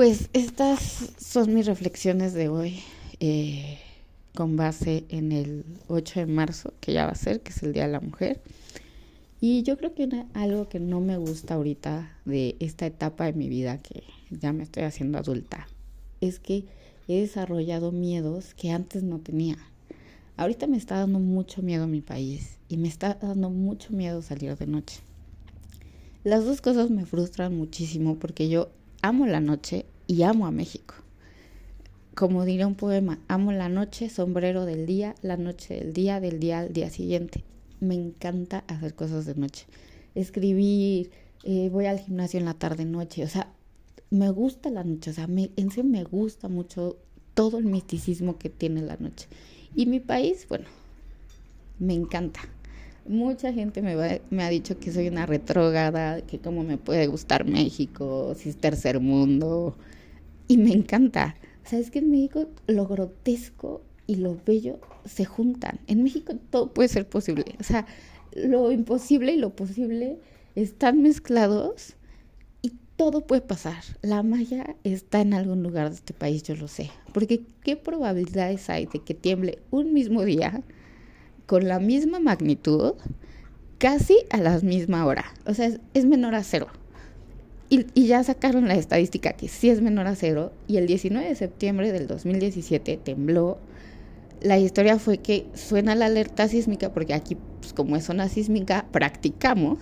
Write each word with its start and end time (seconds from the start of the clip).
Pues 0.00 0.30
estas 0.32 1.12
son 1.20 1.52
mis 1.52 1.66
reflexiones 1.66 2.32
de 2.32 2.48
hoy, 2.48 2.80
eh, 3.20 3.76
con 4.34 4.56
base 4.56 5.04
en 5.10 5.30
el 5.30 5.66
8 5.88 6.20
de 6.20 6.26
marzo, 6.26 6.72
que 6.80 6.94
ya 6.94 7.04
va 7.04 7.12
a 7.12 7.14
ser, 7.14 7.42
que 7.42 7.50
es 7.50 7.62
el 7.62 7.74
Día 7.74 7.84
de 7.84 7.92
la 7.92 8.00
Mujer. 8.00 8.40
Y 9.42 9.62
yo 9.62 9.76
creo 9.76 9.92
que 9.92 10.08
algo 10.32 10.70
que 10.70 10.80
no 10.80 11.00
me 11.02 11.18
gusta 11.18 11.52
ahorita 11.52 12.16
de 12.24 12.56
esta 12.60 12.86
etapa 12.86 13.26
de 13.26 13.34
mi 13.34 13.50
vida, 13.50 13.76
que 13.76 14.04
ya 14.30 14.54
me 14.54 14.62
estoy 14.62 14.84
haciendo 14.84 15.18
adulta, 15.18 15.68
es 16.22 16.38
que 16.38 16.64
he 17.06 17.20
desarrollado 17.20 17.92
miedos 17.92 18.54
que 18.54 18.70
antes 18.70 19.02
no 19.02 19.18
tenía. 19.18 19.58
Ahorita 20.38 20.66
me 20.66 20.78
está 20.78 20.96
dando 20.96 21.18
mucho 21.18 21.60
miedo 21.60 21.86
mi 21.86 22.00
país 22.00 22.56
y 22.70 22.78
me 22.78 22.88
está 22.88 23.18
dando 23.20 23.50
mucho 23.50 23.92
miedo 23.92 24.22
salir 24.22 24.56
de 24.56 24.66
noche. 24.66 25.00
Las 26.24 26.46
dos 26.46 26.62
cosas 26.62 26.88
me 26.88 27.04
frustran 27.04 27.54
muchísimo 27.54 28.16
porque 28.18 28.48
yo 28.48 28.70
amo 29.02 29.26
la 29.26 29.40
noche 29.40 29.86
y 30.10 30.24
amo 30.24 30.48
a 30.48 30.50
México. 30.50 30.96
Como 32.16 32.44
diría 32.44 32.66
un 32.66 32.74
poema, 32.74 33.20
amo 33.28 33.52
la 33.52 33.68
noche, 33.68 34.10
sombrero 34.10 34.64
del 34.64 34.84
día, 34.84 35.14
la 35.22 35.36
noche 35.36 35.74
del 35.74 35.92
día, 35.92 36.18
del 36.18 36.40
día 36.40 36.58
al 36.58 36.72
día 36.72 36.90
siguiente. 36.90 37.44
Me 37.78 37.94
encanta 37.94 38.64
hacer 38.66 38.96
cosas 38.96 39.24
de 39.24 39.36
noche. 39.36 39.66
Escribir, 40.16 41.12
eh, 41.44 41.68
voy 41.70 41.86
al 41.86 42.00
gimnasio 42.00 42.40
en 42.40 42.46
la 42.46 42.54
tarde 42.54 42.86
noche, 42.86 43.22
o 43.22 43.28
sea, 43.28 43.52
me 44.10 44.30
gusta 44.30 44.68
la 44.68 44.82
noche, 44.82 45.12
o 45.12 45.14
sea, 45.14 45.28
me, 45.28 45.52
en 45.54 45.70
sí 45.70 45.84
me 45.84 46.02
gusta 46.02 46.48
mucho 46.48 46.96
todo 47.34 47.58
el 47.58 47.66
misticismo 47.66 48.36
que 48.36 48.50
tiene 48.50 48.82
la 48.82 48.96
noche. 48.96 49.28
Y 49.76 49.86
mi 49.86 50.00
país, 50.00 50.44
bueno, 50.48 50.66
me 51.78 51.94
encanta. 51.94 52.40
Mucha 53.06 53.52
gente 53.52 53.80
me, 53.80 54.20
me 54.30 54.42
ha 54.42 54.48
dicho 54.48 54.76
que 54.76 54.90
soy 54.90 55.06
una 55.06 55.24
retrógrada, 55.26 56.20
que 56.22 56.40
cómo 56.40 56.64
me 56.64 56.78
puede 56.78 57.06
gustar 57.06 57.44
México, 57.44 58.34
si 58.36 58.48
es 58.48 58.56
tercer 58.56 58.98
mundo. 58.98 59.76
Y 60.50 60.56
me 60.58 60.72
encanta. 60.72 61.36
¿Sabes 61.64 61.90
que 61.90 62.00
en 62.00 62.10
México 62.10 62.46
lo 62.66 62.86
grotesco 62.86 63.82
y 64.06 64.16
lo 64.16 64.36
bello 64.44 64.80
se 65.04 65.24
juntan? 65.24 65.80
En 65.86 66.02
México 66.02 66.34
todo 66.50 66.72
puede 66.72 66.88
ser 66.88 67.08
posible. 67.08 67.44
O 67.60 67.62
sea, 67.62 67.86
lo 68.34 68.72
imposible 68.72 69.32
y 69.32 69.36
lo 69.36 69.54
posible 69.54 70.18
están 70.56 71.02
mezclados 71.02 71.94
y 72.62 72.72
todo 72.96 73.26
puede 73.26 73.42
pasar. 73.42 73.82
La 74.02 74.22
magia 74.22 74.76
está 74.84 75.20
en 75.20 75.34
algún 75.34 75.62
lugar 75.62 75.88
de 75.88 75.94
este 75.94 76.14
país, 76.14 76.42
yo 76.42 76.56
lo 76.56 76.68
sé. 76.68 76.90
Porque 77.12 77.42
¿qué 77.62 77.76
probabilidades 77.76 78.68
hay 78.68 78.86
de 78.86 78.98
que 78.98 79.14
tiemble 79.14 79.60
un 79.70 79.92
mismo 79.92 80.24
día? 80.24 80.64
con 81.50 81.66
la 81.66 81.80
misma 81.80 82.20
magnitud, 82.20 82.92
casi 83.78 84.16
a 84.30 84.36
la 84.36 84.60
misma 84.60 85.04
hora. 85.04 85.24
O 85.46 85.52
sea, 85.52 85.68
es, 85.94 86.04
menor 86.04 86.36
a 86.36 86.44
cero. 86.44 86.68
Y, 87.72 88.06
ya 88.08 88.24
sacaron 88.24 88.66
la 88.66 88.74
estadística 88.74 89.34
que 89.34 89.46
sí 89.46 89.70
es 89.70 89.80
menor 89.80 90.08
a 90.08 90.16
cero. 90.16 90.52
Y 90.66 90.76
el 90.76 90.88
19 90.88 91.28
de 91.28 91.34
septiembre 91.36 91.92
del 91.92 92.08
2017 92.08 92.96
tembló. 92.96 93.58
La 94.42 94.58
historia 94.58 94.98
fue 94.98 95.18
que 95.18 95.46
suena 95.54 95.94
la 95.94 96.06
alerta 96.06 96.48
sísmica, 96.48 96.92
porque 96.92 97.14
aquí, 97.14 97.36
pues, 97.60 97.72
como 97.72 97.96
es 97.96 98.04
zona 98.04 98.28
sísmica, 98.28 98.86
practicamos. 98.90 99.78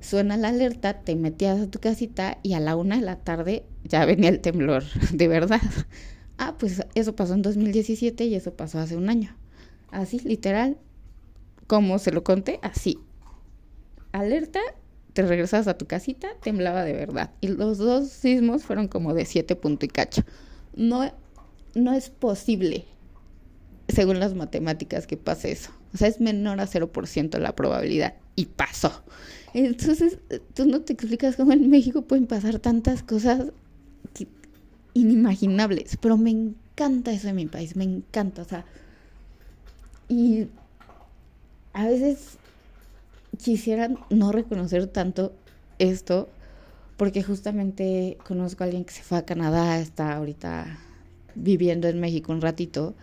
Suena 0.00 0.36
la 0.38 0.48
alerta, 0.48 1.02
te 1.02 1.16
metías 1.16 1.60
a 1.60 1.66
tu 1.66 1.80
casita 1.80 2.38
y 2.42 2.54
a 2.54 2.60
la 2.60 2.76
una 2.76 2.96
de 2.96 3.02
la 3.02 3.16
tarde 3.16 3.64
ya 3.84 4.06
venía 4.06 4.30
el 4.30 4.40
temblor, 4.40 4.84
de 5.12 5.28
verdad. 5.28 5.60
Ah, 6.38 6.54
pues 6.56 6.82
eso 6.94 7.14
pasó 7.14 7.34
en 7.34 7.42
2017 7.42 8.24
y 8.24 8.36
eso 8.36 8.54
pasó 8.54 8.78
hace 8.78 8.96
un 8.96 9.10
año. 9.10 9.36
Así, 9.90 10.20
literal, 10.20 10.78
como 11.66 11.98
se 11.98 12.12
lo 12.12 12.24
conté, 12.24 12.60
así. 12.62 12.98
Alerta, 14.12 14.60
te 15.18 15.26
regresas 15.26 15.66
a 15.66 15.76
tu 15.76 15.84
casita, 15.84 16.28
temblaba 16.44 16.84
de 16.84 16.92
verdad. 16.92 17.32
Y 17.40 17.48
los 17.48 17.78
dos 17.78 18.08
sismos 18.08 18.62
fueron 18.62 18.86
como 18.86 19.14
de 19.14 19.24
siete 19.24 19.56
punto 19.56 19.84
y 19.84 19.88
cacho. 19.88 20.22
No, 20.76 21.12
no 21.74 21.92
es 21.92 22.08
posible, 22.08 22.84
según 23.88 24.20
las 24.20 24.34
matemáticas, 24.34 25.08
que 25.08 25.16
pase 25.16 25.50
eso. 25.50 25.72
O 25.92 25.96
sea, 25.96 26.06
es 26.06 26.20
menor 26.20 26.60
a 26.60 26.68
0% 26.68 27.36
la 27.40 27.56
probabilidad. 27.56 28.14
Y 28.36 28.46
pasó. 28.46 29.02
Entonces, 29.54 30.18
tú 30.54 30.66
no 30.66 30.82
te 30.82 30.92
explicas 30.92 31.34
cómo 31.34 31.52
en 31.52 31.68
México 31.68 32.02
pueden 32.02 32.28
pasar 32.28 32.60
tantas 32.60 33.02
cosas 33.02 33.46
inimaginables. 34.94 35.96
Pero 36.00 36.16
me 36.16 36.30
encanta 36.30 37.10
eso 37.10 37.26
en 37.26 37.34
mi 37.34 37.46
país, 37.46 37.74
me 37.74 37.82
encanta. 37.82 38.42
O 38.42 38.44
sea, 38.44 38.64
y 40.08 40.46
a 41.72 41.86
veces 41.86 42.38
quisiera 43.42 43.88
no 44.10 44.32
reconocer 44.32 44.86
tanto 44.88 45.32
esto 45.78 46.28
porque 46.98 47.22
justamente 47.22 48.18
conozco 48.26 48.64
a 48.64 48.66
alguien 48.66 48.84
que 48.84 48.92
se 48.92 49.02
fue 49.02 49.18
a 49.18 49.24
Canadá, 49.24 49.78
está 49.78 50.16
ahorita 50.16 50.78
viviendo 51.36 51.86
en 51.86 52.00
México 52.00 52.32
un 52.32 52.40
ratito, 52.40 52.94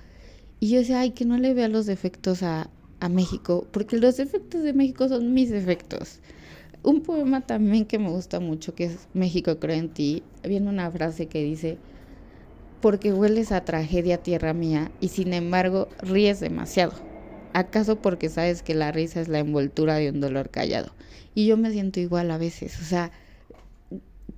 y 0.59 0.69
yo 0.69 0.79
decía, 0.79 0.99
ay, 0.99 1.11
que 1.11 1.23
no 1.23 1.37
le 1.37 1.53
vea 1.53 1.69
los 1.69 1.85
defectos 1.85 2.43
a, 2.43 2.69
a 2.99 3.07
México, 3.09 3.65
porque 3.71 3.97
los 3.97 4.17
defectos 4.17 4.63
de 4.63 4.73
México 4.73 5.07
son 5.07 5.33
mis 5.33 5.49
defectos. 5.49 6.19
Un 6.83 7.01
poema 7.01 7.41
también 7.41 7.85
que 7.85 7.97
me 7.97 8.09
gusta 8.09 8.41
mucho, 8.41 8.75
que 8.75 8.85
es 8.85 9.07
México 9.13 9.59
creo 9.59 9.77
en 9.77 9.89
ti, 9.89 10.23
viene 10.43 10.69
una 10.69 10.91
frase 10.91 11.27
que 11.27 11.41
dice, 11.41 11.77
porque 12.81 13.13
hueles 13.13 13.53
a 13.53 13.63
tragedia 13.63 14.17
tierra 14.17 14.53
mía, 14.53 14.91
y 14.99 15.07
sin 15.07 15.31
embargo 15.31 15.87
ríes 16.01 16.41
demasiado. 16.41 17.04
¿Acaso 17.55 18.01
porque 18.01 18.27
sabes 18.27 18.61
que 18.61 18.75
la 18.75 18.91
risa 18.91 19.21
es 19.21 19.29
la 19.29 19.39
envoltura 19.39 19.95
de 19.95 20.09
un 20.09 20.19
dolor 20.19 20.49
callado? 20.49 20.91
Y 21.35 21.47
yo 21.47 21.55
me 21.55 21.71
siento 21.71 22.01
igual 22.01 22.29
a 22.31 22.37
veces, 22.37 22.77
o 22.81 22.83
sea, 22.83 23.13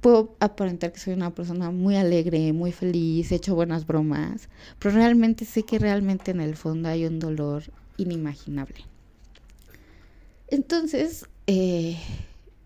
puedo 0.01 0.35
aparentar 0.39 0.91
que 0.91 0.99
soy 0.99 1.15
una 1.15 1.33
persona 1.33 1.71
muy 1.71 1.95
alegre, 1.95 2.53
muy 2.53 2.71
feliz, 2.71 3.31
he 3.31 3.35
hecho 3.37 3.55
buenas 3.55 3.87
bromas, 3.87 4.49
pero 4.77 4.93
realmente 4.93 5.45
sé 5.45 5.63
que 5.63 5.79
realmente 5.79 6.29
en 6.29 6.41
el 6.41 6.55
fondo 6.55 6.89
hay 6.89 7.07
un 7.07 7.17
dolor 7.17 7.63
inimaginable. 7.97 8.85
Entonces, 10.49 11.25
eh, 11.47 11.97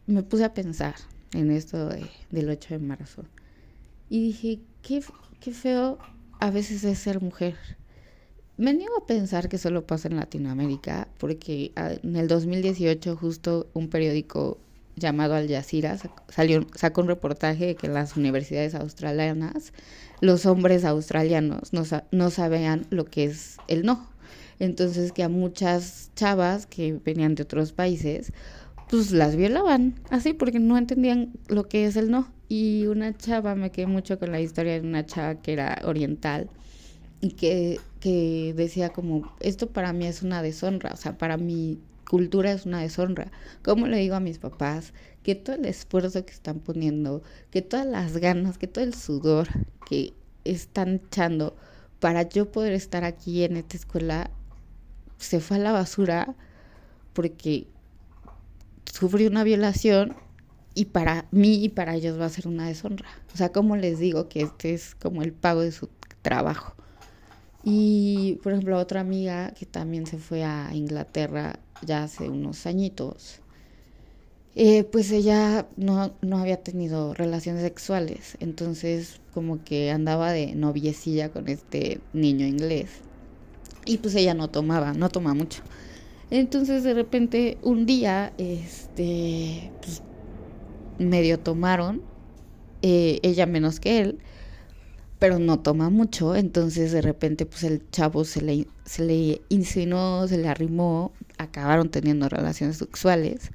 me 0.05 0.21
puse 0.21 0.43
a 0.43 0.53
pensar 0.53 0.95
en 1.31 1.49
esto 1.49 1.87
del 2.29 2.49
8 2.49 2.73
de 2.73 2.79
marzo 2.79 3.23
y 4.09 4.21
dije, 4.21 4.59
qué, 4.81 5.01
qué 5.39 5.53
feo 5.53 5.97
a 6.41 6.51
veces 6.51 6.83
es 6.83 6.99
ser 6.99 7.21
mujer 7.21 7.55
me 8.61 8.75
niego 8.75 8.95
a 8.95 9.07
pensar 9.07 9.49
que 9.49 9.57
solo 9.57 9.87
pasa 9.87 10.07
en 10.07 10.17
Latinoamérica, 10.17 11.07
porque 11.17 11.71
ah, 11.75 11.93
en 12.03 12.15
el 12.15 12.27
2018 12.27 13.15
justo 13.15 13.67
un 13.73 13.89
periódico 13.89 14.59
llamado 14.95 15.33
Al 15.33 15.49
Jazeera 15.49 15.97
salió, 16.29 16.67
sacó 16.75 17.01
un 17.01 17.07
reportaje 17.07 17.65
de 17.65 17.75
que 17.75 17.87
en 17.87 17.95
las 17.95 18.15
universidades 18.15 18.75
australianas 18.75 19.73
los 20.19 20.45
hombres 20.45 20.85
australianos 20.85 21.73
no, 21.73 21.81
no 22.11 22.29
sabían 22.29 22.85
lo 22.91 23.05
que 23.05 23.23
es 23.23 23.57
el 23.67 23.83
no. 23.83 24.07
Entonces 24.59 25.11
que 25.11 25.23
a 25.23 25.29
muchas 25.29 26.11
chavas 26.15 26.67
que 26.67 26.93
venían 27.03 27.33
de 27.33 27.41
otros 27.41 27.71
países, 27.71 28.31
pues 28.91 29.11
las 29.11 29.35
violaban, 29.35 29.95
así 30.11 30.33
porque 30.33 30.59
no 30.59 30.77
entendían 30.77 31.31
lo 31.47 31.67
que 31.67 31.85
es 31.87 31.95
el 31.95 32.11
no. 32.11 32.31
Y 32.47 32.85
una 32.85 33.17
chava, 33.17 33.55
me 33.55 33.71
quedé 33.71 33.87
mucho 33.87 34.19
con 34.19 34.31
la 34.31 34.39
historia 34.39 34.73
de 34.79 34.87
una 34.87 35.03
chava 35.03 35.41
que 35.41 35.53
era 35.53 35.81
oriental 35.83 36.47
y 37.21 37.31
que, 37.31 37.79
que 38.01 38.53
decía 38.57 38.89
como, 38.89 39.33
esto 39.39 39.67
para 39.67 39.93
mí 39.93 40.05
es 40.07 40.23
una 40.23 40.41
deshonra, 40.41 40.91
o 40.91 40.97
sea, 40.97 41.17
para 41.17 41.37
mi 41.37 41.79
cultura 42.09 42.51
es 42.51 42.65
una 42.65 42.81
deshonra. 42.81 43.31
¿Cómo 43.63 43.87
le 43.87 43.97
digo 43.97 44.15
a 44.15 44.19
mis 44.19 44.39
papás 44.39 44.93
que 45.23 45.35
todo 45.35 45.55
el 45.55 45.65
esfuerzo 45.65 46.25
que 46.25 46.33
están 46.33 46.59
poniendo, 46.59 47.21
que 47.51 47.61
todas 47.61 47.85
las 47.85 48.17
ganas, 48.17 48.57
que 48.57 48.67
todo 48.67 48.83
el 48.83 48.95
sudor 48.95 49.47
que 49.87 50.13
están 50.43 50.95
echando 50.95 51.55
para 51.99 52.23
yo 52.27 52.51
poder 52.51 52.73
estar 52.73 53.03
aquí 53.05 53.43
en 53.43 53.55
esta 53.55 53.77
escuela 53.77 54.31
se 55.17 55.39
fue 55.39 55.57
a 55.57 55.59
la 55.59 55.71
basura 55.71 56.35
porque 57.13 57.67
sufrí 58.91 59.27
una 59.27 59.43
violación 59.43 60.15
y 60.73 60.85
para 60.85 61.27
mí 61.31 61.63
y 61.63 61.69
para 61.69 61.95
ellos 61.95 62.19
va 62.19 62.25
a 62.25 62.29
ser 62.29 62.47
una 62.47 62.67
deshonra. 62.67 63.07
O 63.33 63.37
sea, 63.37 63.51
¿cómo 63.51 63.77
les 63.77 63.99
digo 63.99 64.27
que 64.27 64.41
este 64.41 64.73
es 64.73 64.95
como 64.95 65.21
el 65.21 65.33
pago 65.33 65.61
de 65.61 65.71
su 65.71 65.89
trabajo? 66.23 66.75
Y, 67.63 68.39
por 68.43 68.53
ejemplo, 68.53 68.77
otra 68.77 69.01
amiga 69.01 69.51
que 69.51 69.65
también 69.65 70.05
se 70.07 70.17
fue 70.17 70.43
a 70.43 70.71
Inglaterra 70.73 71.59
ya 71.85 72.03
hace 72.03 72.29
unos 72.29 72.65
añitos, 72.65 73.41
eh, 74.55 74.83
pues 74.83 75.11
ella 75.11 75.67
no, 75.77 76.11
no 76.21 76.37
había 76.37 76.57
tenido 76.57 77.13
relaciones 77.13 77.63
sexuales, 77.63 78.35
entonces 78.41 79.21
como 79.33 79.63
que 79.63 79.91
andaba 79.91 80.31
de 80.31 80.55
noviecilla 80.55 81.29
con 81.29 81.47
este 81.47 82.01
niño 82.13 82.45
inglés. 82.45 82.89
Y 83.85 83.97
pues 83.97 84.15
ella 84.15 84.33
no 84.33 84.49
tomaba, 84.49 84.93
no 84.93 85.09
toma 85.09 85.33
mucho. 85.33 85.63
Entonces 86.31 86.83
de 86.83 86.93
repente 86.93 87.57
un 87.61 87.85
día, 87.85 88.33
este, 88.37 89.71
pues 89.81 90.01
medio 90.97 91.39
tomaron, 91.39 92.01
eh, 92.81 93.19
ella 93.23 93.45
menos 93.45 93.79
que 93.79 93.99
él, 94.01 94.19
pero 95.21 95.37
no 95.37 95.59
toma 95.59 95.91
mucho, 95.91 96.35
entonces 96.35 96.91
de 96.91 96.99
repente 96.99 97.45
pues 97.45 97.63
el 97.63 97.87
chavo 97.91 98.25
se 98.25 98.41
le, 98.41 98.65
se 98.85 99.05
le 99.05 99.43
insinuó, 99.49 100.27
se 100.27 100.39
le 100.39 100.47
arrimó, 100.47 101.11
acabaron 101.37 101.89
teniendo 101.89 102.27
relaciones 102.27 102.77
sexuales, 102.77 103.51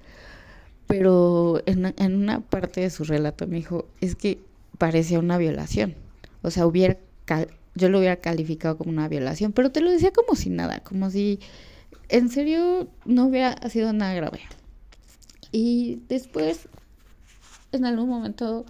pero 0.86 1.60
en, 1.66 1.92
en 1.98 2.14
una 2.14 2.38
parte 2.38 2.82
de 2.82 2.90
su 2.90 3.02
relato 3.02 3.48
me 3.48 3.56
dijo, 3.56 3.88
es 4.00 4.14
que 4.14 4.38
parecía 4.78 5.18
una 5.18 5.38
violación. 5.38 5.96
O 6.42 6.52
sea, 6.52 6.68
hubiera 6.68 6.98
yo 7.74 7.88
lo 7.88 7.98
hubiera 7.98 8.14
calificado 8.14 8.78
como 8.78 8.90
una 8.92 9.08
violación, 9.08 9.50
pero 9.50 9.72
te 9.72 9.80
lo 9.80 9.90
decía 9.90 10.12
como 10.12 10.36
si 10.36 10.50
nada, 10.50 10.78
como 10.84 11.10
si 11.10 11.40
en 12.08 12.28
serio 12.28 12.86
no 13.06 13.26
hubiera 13.26 13.68
sido 13.70 13.92
nada 13.92 14.14
grave. 14.14 14.42
Y 15.50 15.98
después, 16.08 16.68
en 17.72 17.86
algún 17.86 18.08
momento, 18.08 18.66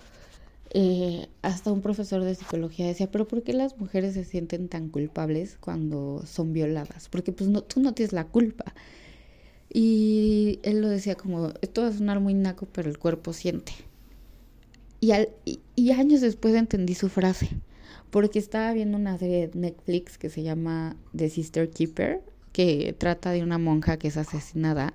eh, 0.79 1.31
hasta 1.41 1.73
un 1.73 1.81
profesor 1.81 2.23
de 2.23 2.35
psicología 2.35 2.87
decía, 2.87 3.11
pero 3.11 3.27
¿por 3.27 3.43
qué 3.43 3.55
las 3.55 3.79
mujeres 3.79 4.13
se 4.13 4.27
sienten 4.27 4.69
tan 4.69 4.91
culpables 4.91 5.57
cuando 5.59 6.23
son 6.27 6.53
violadas? 6.53 7.09
Porque 7.09 7.33
pues 7.33 7.49
no, 7.49 7.63
tú 7.63 7.81
no 7.81 7.95
tienes 7.95 8.13
la 8.13 8.27
culpa. 8.27 8.75
Y 9.73 10.61
él 10.65 10.83
lo 10.83 10.91
decía 10.91 11.15
como, 11.15 11.55
esto 11.63 11.81
va 11.81 11.89
a 11.89 11.93
sonar 11.95 12.21
muy 12.21 12.35
naco, 12.35 12.69
pero 12.71 12.91
el 12.91 12.99
cuerpo 12.99 13.33
siente. 13.33 13.73
Y, 15.01 15.13
y, 15.77 15.91
años 15.93 16.21
después 16.21 16.55
entendí 16.55 16.95
su 16.95 17.09
frase, 17.09 17.49
porque 18.11 18.39
estaba 18.39 18.71
viendo 18.75 18.99
una 18.99 19.17
serie 19.17 19.49
de 19.49 19.59
Netflix 19.59 20.19
que 20.19 20.29
se 20.29 20.43
llama 20.43 20.95
The 21.17 21.31
Sister 21.31 21.71
Keeper, 21.71 22.21
que 22.53 22.95
trata 22.99 23.31
de 23.31 23.43
una 23.43 23.57
monja 23.57 23.97
que 23.97 24.09
es 24.09 24.19
asesinada, 24.19 24.93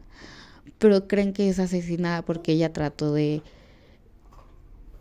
pero 0.77 1.07
creen 1.07 1.33
que 1.33 1.49
es 1.49 1.57
asesinada 1.57 2.21
porque 2.21 2.51
ella 2.51 2.71
trató 2.71 3.15
de 3.15 3.41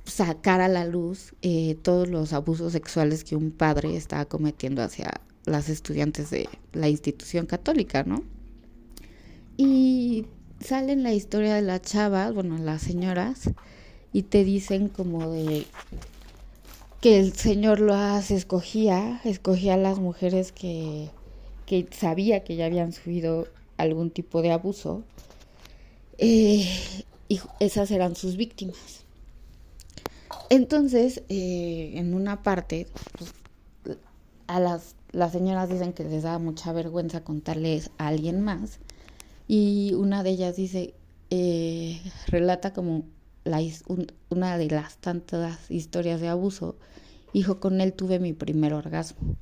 sacar 0.04 0.60
a 0.60 0.68
la 0.68 0.84
luz 0.84 1.34
eh, 1.42 1.76
todos 1.82 2.08
los 2.08 2.32
abusos 2.32 2.72
sexuales 2.72 3.24
que 3.24 3.36
un 3.36 3.50
padre 3.50 3.96
estaba 3.96 4.24
cometiendo 4.24 4.82
hacia 4.82 5.20
las 5.44 5.68
estudiantes 5.68 6.30
de 6.30 6.48
la 6.72 6.88
institución 6.88 7.46
católica, 7.46 8.04
¿no? 8.04 8.22
Y 9.56 10.26
salen 10.60 11.02
la 11.02 11.12
historia 11.12 11.54
de 11.54 11.62
las 11.62 11.82
chavas, 11.82 12.34
bueno, 12.34 12.58
las 12.58 12.82
señoras, 12.82 13.50
y 14.12 14.22
te 14.22 14.44
dicen 14.44 14.88
como 14.88 15.30
de 15.30 15.66
que 17.00 17.18
el 17.18 17.32
Señor 17.32 17.80
las 17.80 18.30
escogía, 18.30 19.20
escogía 19.24 19.74
a 19.74 19.78
las 19.78 19.98
mujeres 19.98 20.52
que, 20.52 21.08
que 21.66 21.86
sabía 21.90 22.44
que 22.44 22.56
ya 22.56 22.66
habían 22.66 22.92
sufrido 22.92 23.48
algún 23.78 24.10
tipo 24.10 24.42
de 24.42 24.52
abuso, 24.52 25.02
eh, 26.18 26.68
y 27.28 27.40
esas 27.60 27.90
eran 27.90 28.16
sus 28.16 28.36
víctimas. 28.36 29.04
Entonces, 30.50 31.22
eh, 31.28 31.92
en 31.94 32.12
una 32.12 32.42
parte, 32.42 32.88
pues, 33.16 33.32
a 34.48 34.58
las, 34.58 34.96
las 35.12 35.30
señoras 35.30 35.68
dicen 35.68 35.92
que 35.92 36.04
les 36.04 36.24
da 36.24 36.38
mucha 36.40 36.72
vergüenza 36.72 37.22
contarles 37.22 37.92
a 37.98 38.08
alguien 38.08 38.40
más, 38.40 38.80
y 39.46 39.94
una 39.94 40.24
de 40.24 40.30
ellas 40.30 40.56
dice, 40.56 40.94
eh, 41.30 42.00
relata 42.26 42.72
como 42.72 43.04
una 44.28 44.58
de 44.58 44.70
las 44.70 44.96
tantas 44.98 45.70
historias 45.70 46.20
de 46.20 46.28
abuso, 46.28 46.76
hijo, 47.32 47.60
con 47.60 47.80
él 47.80 47.92
tuve 47.92 48.18
mi 48.18 48.32
primer 48.32 48.74
orgasmo. 48.74 49.36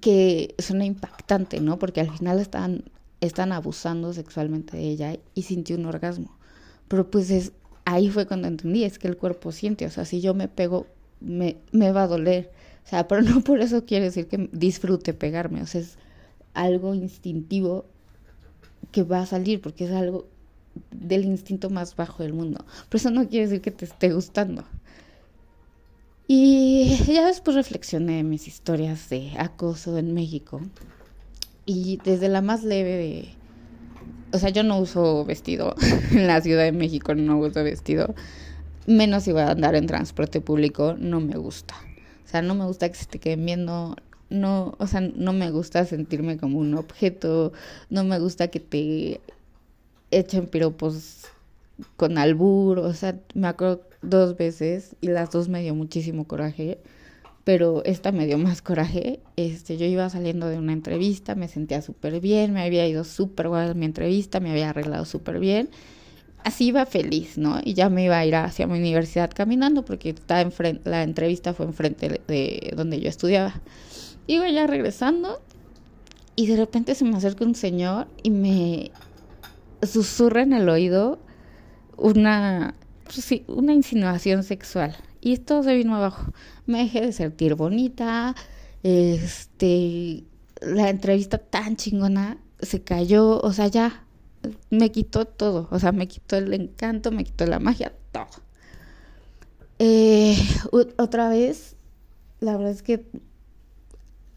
Que 0.00 0.54
suena 0.58 0.84
impactante, 0.84 1.60
¿no? 1.60 1.78
Porque 1.78 2.00
al 2.00 2.10
final 2.10 2.40
están, 2.40 2.84
están 3.20 3.52
abusando 3.52 4.12
sexualmente 4.12 4.76
de 4.76 4.84
ella 4.84 5.16
y 5.34 5.42
sintió 5.42 5.76
un 5.76 5.86
orgasmo. 5.86 6.36
Pero 6.88 7.10
pues 7.10 7.30
es, 7.30 7.52
ahí 7.90 8.08
fue 8.08 8.26
cuando 8.26 8.48
entendí, 8.48 8.84
es 8.84 8.98
que 8.98 9.08
el 9.08 9.16
cuerpo 9.16 9.52
siente, 9.52 9.86
o 9.86 9.90
sea, 9.90 10.04
si 10.04 10.20
yo 10.20 10.34
me 10.34 10.48
pego, 10.48 10.86
me, 11.20 11.56
va 11.72 12.04
a 12.04 12.06
doler. 12.06 12.50
O 12.84 12.88
sea, 12.88 13.08
pero 13.08 13.22
no 13.22 13.42
por 13.42 13.60
eso 13.60 13.84
quiere 13.84 14.06
decir 14.06 14.26
que 14.26 14.48
disfrute 14.52 15.12
pegarme, 15.12 15.62
o 15.62 15.66
sea, 15.66 15.80
es 15.80 15.96
algo 16.54 16.94
instintivo 16.94 17.84
que 18.92 19.02
va 19.02 19.20
a 19.20 19.26
salir 19.26 19.60
porque 19.60 19.84
es 19.84 19.92
algo 19.92 20.26
del 20.90 21.24
instinto 21.24 21.70
más 21.70 21.96
bajo 21.96 22.22
del 22.22 22.32
mundo. 22.32 22.64
Pero 22.88 22.98
eso 22.98 23.10
no 23.10 23.28
quiere 23.28 23.46
decir 23.46 23.60
que 23.60 23.70
te 23.70 23.84
esté 23.84 24.12
gustando. 24.12 24.64
Y 26.26 26.96
ya 27.06 27.26
después 27.26 27.56
reflexioné 27.56 28.22
mis 28.22 28.46
historias 28.46 29.08
de 29.10 29.32
acoso 29.36 29.98
en 29.98 30.14
México. 30.14 30.60
Y 31.66 31.98
desde 32.04 32.28
la 32.28 32.40
más 32.40 32.62
leve 32.62 32.96
de... 32.96 33.39
O 34.32 34.38
sea, 34.38 34.50
yo 34.50 34.62
no 34.62 34.78
uso 34.78 35.24
vestido. 35.24 35.74
en 36.12 36.26
la 36.26 36.40
Ciudad 36.40 36.64
de 36.64 36.72
México 36.72 37.14
no 37.14 37.38
uso 37.38 37.62
vestido. 37.64 38.14
Menos 38.86 39.24
si 39.24 39.32
voy 39.32 39.42
a 39.42 39.50
andar 39.50 39.74
en 39.74 39.86
transporte 39.86 40.40
público, 40.40 40.94
no 40.98 41.20
me 41.20 41.36
gusta. 41.36 41.74
O 42.24 42.28
sea, 42.28 42.42
no 42.42 42.54
me 42.54 42.64
gusta 42.64 42.88
que 42.88 42.94
se 42.94 43.06
te 43.06 43.18
queden 43.18 43.44
viendo, 43.44 43.96
no, 44.28 44.74
o 44.78 44.86
sea, 44.86 45.00
no 45.00 45.32
me 45.32 45.50
gusta 45.50 45.84
sentirme 45.84 46.38
como 46.38 46.58
un 46.58 46.74
objeto, 46.74 47.52
no 47.90 48.04
me 48.04 48.18
gusta 48.20 48.48
que 48.48 48.60
te 48.60 49.20
echen 50.12 50.46
piropos 50.46 51.26
con 51.96 52.18
albur, 52.18 52.78
o 52.78 52.94
sea, 52.94 53.18
me 53.34 53.48
acuerdo 53.48 53.82
dos 54.02 54.36
veces 54.36 54.96
y 55.00 55.08
las 55.08 55.30
dos 55.30 55.48
me 55.48 55.62
dio 55.62 55.74
muchísimo 55.74 56.24
coraje, 56.24 56.78
pero 57.44 57.82
esta 57.84 58.12
me 58.12 58.26
dio 58.26 58.38
más 58.38 58.62
coraje. 58.62 59.20
Este, 59.36 59.76
yo 59.76 59.86
iba 59.86 60.08
saliendo 60.10 60.48
de 60.48 60.58
una 60.58 60.72
entrevista, 60.72 61.34
me 61.34 61.48
sentía 61.48 61.82
súper 61.82 62.20
bien, 62.20 62.52
me 62.52 62.62
había 62.62 62.86
ido 62.86 63.04
súper 63.04 63.48
guay 63.48 63.74
mi 63.74 63.86
entrevista, 63.86 64.40
me 64.40 64.50
había 64.50 64.70
arreglado 64.70 65.04
súper 65.04 65.38
bien. 65.38 65.70
Así 66.44 66.66
iba 66.66 66.86
feliz, 66.86 67.36
¿no? 67.36 67.60
Y 67.62 67.74
ya 67.74 67.90
me 67.90 68.04
iba 68.04 68.18
a 68.18 68.24
ir 68.24 68.34
hacia 68.34 68.66
mi 68.66 68.78
universidad 68.78 69.30
caminando 69.34 69.84
porque 69.84 70.10
estaba 70.10 70.40
enfrente, 70.40 70.88
la 70.88 71.02
entrevista 71.02 71.52
fue 71.52 71.66
enfrente 71.66 72.20
de 72.26 72.72
donde 72.76 73.00
yo 73.00 73.08
estudiaba. 73.08 73.60
Iba 74.26 74.48
ya 74.48 74.66
regresando 74.66 75.40
y 76.36 76.46
de 76.46 76.56
repente 76.56 76.94
se 76.94 77.04
me 77.04 77.16
acerca 77.16 77.44
un 77.44 77.54
señor 77.54 78.06
y 78.22 78.30
me 78.30 78.90
susurra 79.82 80.42
en 80.42 80.52
el 80.52 80.68
oído 80.68 81.18
una, 81.96 82.74
pues 83.04 83.24
sí, 83.24 83.44
una 83.46 83.74
insinuación 83.74 84.42
sexual. 84.42 84.96
Y 85.20 85.32
esto 85.32 85.62
se 85.62 85.74
vino 85.74 85.94
abajo. 85.96 86.32
Me 86.66 86.78
dejé 86.78 87.02
de 87.02 87.12
sentir 87.12 87.54
bonita. 87.54 88.34
Este, 88.82 90.24
la 90.60 90.88
entrevista 90.88 91.38
tan 91.38 91.76
chingona 91.76 92.38
se 92.60 92.82
cayó. 92.82 93.40
O 93.40 93.52
sea, 93.52 93.68
ya 93.68 94.04
me 94.70 94.90
quitó 94.90 95.26
todo. 95.26 95.68
O 95.70 95.78
sea, 95.78 95.92
me 95.92 96.08
quitó 96.08 96.36
el 96.36 96.52
encanto, 96.54 97.10
me 97.12 97.24
quitó 97.24 97.46
la 97.46 97.58
magia, 97.58 97.92
todo. 98.12 98.26
Eh, 99.78 100.36
otra 100.98 101.28
vez, 101.28 101.76
la 102.40 102.56
verdad 102.56 102.72
es 102.72 102.82
que 102.82 103.06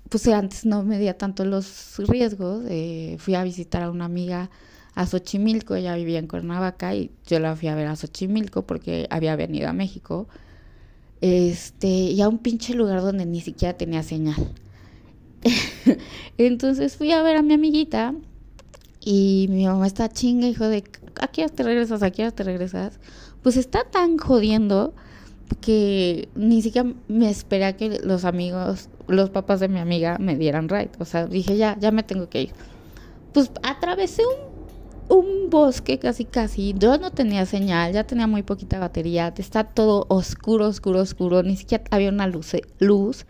pues 0.10 0.28
antes 0.28 0.64
no 0.66 0.84
medía 0.84 1.18
tanto 1.18 1.44
los 1.44 1.96
riesgos. 1.98 2.64
Eh, 2.70 3.18
fui 3.20 3.34
a 3.36 3.44
visitar 3.44 3.82
a 3.82 3.90
una 3.90 4.06
amiga 4.06 4.52
a 4.94 5.08
Xochimilco, 5.08 5.74
ella 5.74 5.96
vivía 5.96 6.20
en 6.20 6.28
Cuernavaca 6.28 6.94
y 6.94 7.12
yo 7.26 7.40
la 7.40 7.56
fui 7.56 7.68
a 7.68 7.74
ver 7.74 7.88
a 7.88 7.96
Xochimilco 7.96 8.62
porque 8.68 9.08
había 9.10 9.36
venido 9.36 9.68
a 9.70 9.74
México. 9.74 10.28
Este, 11.24 11.88
y 11.88 12.22
a 12.22 12.28
un 12.28 12.38
pinche 12.38 12.74
lugar 12.74 13.02
donde 13.02 13.26
ni 13.26 13.40
siquiera 13.40 13.78
tenía 13.78 14.04
señal. 14.04 14.46
Entonces 16.38 16.98
fui 16.98 17.14
a 17.14 17.24
ver 17.24 17.38
a 17.38 17.42
mi 17.42 17.54
amiguita 17.54 18.14
y 19.00 19.48
mi 19.50 19.66
mamá 19.66 19.88
está 19.88 20.10
chinga, 20.10 20.48
hijo 20.48 20.68
de, 20.68 20.84
¿a 21.22 21.28
qué 21.30 21.48
te 21.48 21.64
regresas? 21.64 22.04
¿A 22.04 22.12
qué 22.12 22.30
te 22.34 22.44
regresas? 22.44 23.00
Pues 23.42 23.56
está 23.56 23.86
tan 23.86 24.18
jodiendo 24.18 24.94
que 25.62 26.28
ni 26.36 26.62
siquiera 26.62 26.92
me 27.08 27.30
esperé 27.30 27.64
a 27.68 27.78
que 27.78 28.02
los 28.04 28.26
amigos, 28.26 28.90
los 29.08 29.30
papás 29.30 29.62
de 29.62 29.70
mi 29.70 29.80
amiga 29.80 30.18
me 30.20 30.36
dieran 30.36 30.68
right. 30.68 30.94
O 31.00 31.06
sea, 31.06 31.26
dije, 31.26 31.56
ya, 31.56 31.78
ya 31.80 31.92
me 31.92 32.04
tengo 32.04 32.28
que 32.28 32.42
ir. 32.42 32.52
Pues 33.32 33.50
atravesé 33.64 34.24
un, 34.26 34.53
un 35.14 35.50
bosque 35.50 36.00
casi 36.00 36.26
casi. 36.26 36.74
Yo 36.78 36.98
no 36.98 37.12
tenía 37.12 37.46
señal, 37.46 37.94
ya 37.94 38.04
tenía 38.06 38.28
muy 38.28 38.44
poquita 38.44 38.80
batería. 38.80 39.34
Está 39.38 39.64
todo 39.64 40.06
oscuro, 40.10 40.68
oscuro, 40.68 41.00
oscuro. 41.00 41.44
Ni 41.44 41.56
siquiera 41.56 41.84
había 41.92 42.10
una 42.10 42.28
luz. 42.28 42.56
luz. 42.80 43.26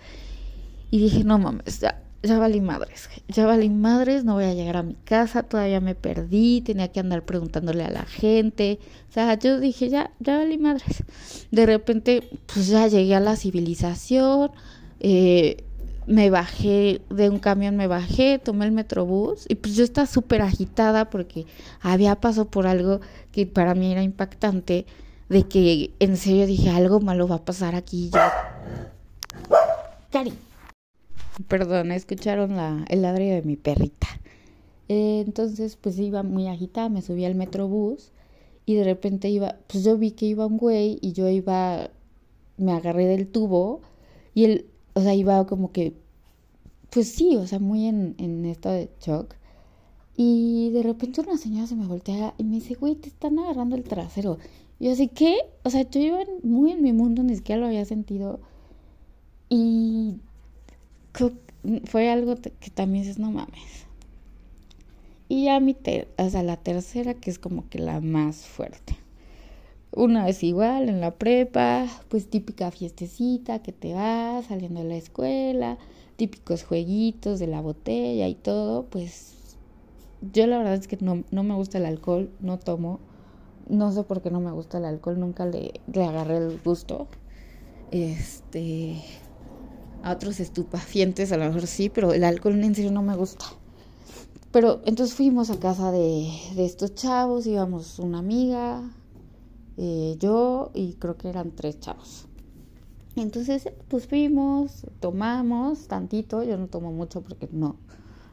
Y 0.92 1.00
dije, 1.00 1.24
no 1.24 1.40
mames, 1.40 1.80
ya, 1.80 2.04
ya 2.22 2.40
valí 2.40 2.62
madres, 2.62 3.10
ya 3.28 3.46
valí 3.46 3.70
madres, 3.70 4.24
no 4.24 4.36
voy 4.36 4.46
a 4.46 4.54
llegar 4.54 4.78
a 4.78 4.84
mi 4.84 4.94
casa, 4.94 5.44
todavía 5.44 5.82
me 5.82 5.96
perdí, 5.96 6.62
tenía 6.62 6.88
que 6.90 7.00
andar 7.00 7.26
preguntándole 7.26 7.84
a 7.84 7.90
la 7.90 8.04
gente, 8.04 8.80
o 9.10 9.12
sea, 9.12 9.34
yo 9.38 9.60
dije, 9.60 9.90
ya, 9.90 10.12
ya 10.20 10.38
valí 10.38 10.58
madres. 10.58 11.04
De 11.52 11.66
repente, 11.66 12.30
pues 12.54 12.68
ya 12.68 12.88
llegué 12.88 13.16
a 13.16 13.20
la 13.20 13.36
civilización, 13.36 14.52
eh, 15.00 15.66
me 16.08 16.30
bajé 16.30 17.02
de 17.10 17.30
un 17.30 17.40
camión, 17.40 17.76
me 17.76 17.88
bajé, 17.88 18.40
tomé 18.40 18.66
el 18.66 18.72
metrobús 18.72 19.46
y 19.50 19.56
pues 19.56 19.76
yo 19.76 19.84
estaba 19.84 20.08
súper 20.08 20.42
agitada 20.42 21.10
porque 21.10 21.46
había 21.82 22.16
pasado 22.16 22.46
por 22.50 22.68
algo 22.68 23.00
que 23.32 23.46
para 23.46 23.76
mí 23.76 23.92
era 23.92 24.04
impactante, 24.04 24.86
de 25.30 25.44
que 25.44 25.92
en 26.00 26.18
serio 26.18 26.46
dije, 26.46 26.70
algo 26.70 27.00
malo 27.00 27.28
va 27.28 27.36
a 27.36 27.46
pasar 27.46 27.76
aquí 27.76 28.10
ya. 28.12 28.32
Cari 30.12 30.34
Perdón, 31.48 31.92
escucharon 31.92 32.56
la, 32.56 32.86
el 32.90 33.02
ladrido 33.02 33.36
de 33.36 33.42
mi 33.42 33.56
perrita. 33.56 34.08
Eh, 34.88 35.24
entonces, 35.26 35.76
pues 35.76 35.98
iba 35.98 36.22
muy 36.22 36.48
agitada, 36.48 36.90
me 36.90 37.02
subí 37.02 37.26
al 37.26 37.36
metrobús 37.36 38.12
y 38.66 38.76
de 38.76 38.84
repente 38.84 39.30
iba, 39.30 39.56
pues 39.68 39.84
yo 39.84 39.98
vi 39.98 40.12
que 40.12 40.26
iba 40.28 40.46
un 40.46 40.58
güey 40.58 41.00
y 41.02 41.14
yo 41.14 41.28
iba, 41.30 41.90
me 42.58 42.74
agarré 42.74 43.06
del 43.08 43.28
tubo 43.28 43.82
y 44.36 44.46
él, 44.46 44.66
o 44.94 45.02
sea, 45.02 45.14
iba 45.16 45.46
como 45.48 45.72
que, 45.72 45.94
pues 46.92 47.10
sí, 47.10 47.36
o 47.38 47.48
sea, 47.48 47.60
muy 47.60 47.88
en, 47.88 48.16
en 48.18 48.46
estado 48.46 48.76
de 48.76 48.90
shock. 49.02 49.36
Y 50.16 50.70
de 50.72 50.84
repente 50.84 51.22
una 51.22 51.38
señora 51.38 51.68
se 51.68 51.76
me 51.76 51.88
voltea 51.88 52.36
y 52.38 52.44
me 52.44 52.56
dice, 52.56 52.76
güey, 52.76 52.96
te 52.96 53.10
están 53.10 53.40
agarrando 53.40 53.76
el 53.76 53.84
trasero. 53.84 54.38
Y 54.80 54.90
así 54.90 55.08
que, 55.08 55.38
o 55.64 55.70
sea, 55.70 55.90
yo 55.90 56.02
iba 56.02 56.20
muy 56.44 56.72
en 56.72 56.82
mi 56.84 56.94
mundo, 56.94 57.24
ni 57.24 57.36
siquiera 57.36 57.62
lo 57.62 57.68
había 57.68 57.86
sentido. 57.86 58.40
Y 59.50 60.16
fue 61.86 62.10
algo 62.12 62.36
que 62.36 62.70
también 62.72 63.04
dices, 63.04 63.20
no 63.20 63.32
mames. 63.32 63.86
Y 65.30 65.46
ya 65.46 65.60
mi, 65.60 65.76
o 66.18 66.30
sea, 66.30 66.44
la 66.44 66.58
tercera, 66.58 67.14
que 67.16 67.32
es 67.32 67.40
como 67.40 67.68
que 67.70 67.80
la 67.80 68.02
más 68.02 68.46
fuerte. 68.46 68.98
Una 69.96 70.26
vez 70.26 70.42
igual, 70.42 70.90
en 70.90 71.02
la 71.02 71.12
prepa, 71.12 71.86
pues 72.10 72.28
típica 72.28 72.72
fiestecita 72.72 73.60
que 73.60 73.72
te 73.72 73.94
vas 73.94 74.48
saliendo 74.48 74.82
de 74.82 74.88
la 74.88 74.96
escuela, 74.96 75.78
típicos 76.16 76.64
jueguitos 76.64 77.38
de 77.38 77.46
la 77.46 77.62
botella 77.62 78.28
y 78.28 78.34
todo, 78.34 78.86
pues 78.86 79.56
yo 80.34 80.48
la 80.48 80.58
verdad 80.58 80.74
es 80.74 80.88
que 80.88 80.98
no, 81.00 81.24
no 81.30 81.44
me 81.44 81.54
gusta 81.54 81.78
el 81.78 81.86
alcohol, 81.86 82.32
no 82.40 82.58
tomo, 82.58 83.00
no 83.70 83.92
sé 83.92 84.04
por 84.04 84.24
qué 84.24 84.32
no 84.32 84.40
me 84.40 84.52
gusta 84.52 84.80
el 84.80 84.86
alcohol, 84.86 85.20
nunca 85.20 85.46
le, 85.46 85.74
le 85.94 86.04
agarré 86.04 86.38
el 86.38 86.60
gusto. 86.64 87.08
Este, 87.92 89.00
a 90.02 90.14
otros 90.14 90.40
estupefacientes 90.40 91.32
a 91.32 91.38
lo 91.38 91.46
mejor 91.46 91.68
sí, 91.68 91.90
pero 91.90 92.14
el 92.14 92.24
alcohol 92.24 92.60
en 92.64 92.74
serio 92.74 92.92
no 92.92 93.04
me 93.04 93.16
gusta. 93.16 93.46
Pero 94.52 94.82
entonces 94.86 95.16
fuimos 95.16 95.52
a 95.52 95.60
casa 95.60 95.92
de, 95.92 96.32
de 96.56 96.66
estos 96.66 96.96
chavos, 96.96 97.46
íbamos 97.46 98.00
una 98.00 98.18
amiga, 98.18 98.84
eh, 99.78 100.16
yo 100.20 100.72
y 100.74 100.94
creo 100.96 101.18
que 101.18 101.30
eran 101.30 101.52
tres 101.52 101.80
chavos. 101.80 102.28
Entonces, 103.16 103.70
pues 103.90 104.08
fuimos, 104.08 104.86
tomamos 105.00 105.88
tantito, 105.88 106.44
yo 106.44 106.58
no 106.58 106.68
tomo 106.68 106.92
mucho 106.92 107.22
porque 107.22 107.48
no, 107.52 107.76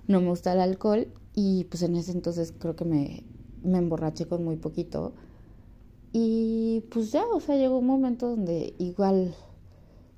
no 0.06 0.20
me 0.20 0.28
gusta 0.28 0.52
el 0.52 0.60
alcohol 0.60 1.08
y 1.34 1.64
pues 1.64 1.82
en 1.82 1.96
ese 1.96 2.12
entonces 2.12 2.52
creo 2.58 2.76
que 2.76 2.84
me, 2.84 3.24
me 3.62 3.78
emborraché 3.78 4.26
con 4.26 4.44
muy 4.44 4.56
poquito. 4.56 5.12
Y 6.12 6.82
pues 6.90 7.12
ya, 7.12 7.24
o 7.34 7.40
sea, 7.40 7.56
llegó 7.56 7.78
un 7.78 7.86
momento 7.86 8.28
donde 8.28 8.74
igual 8.78 9.34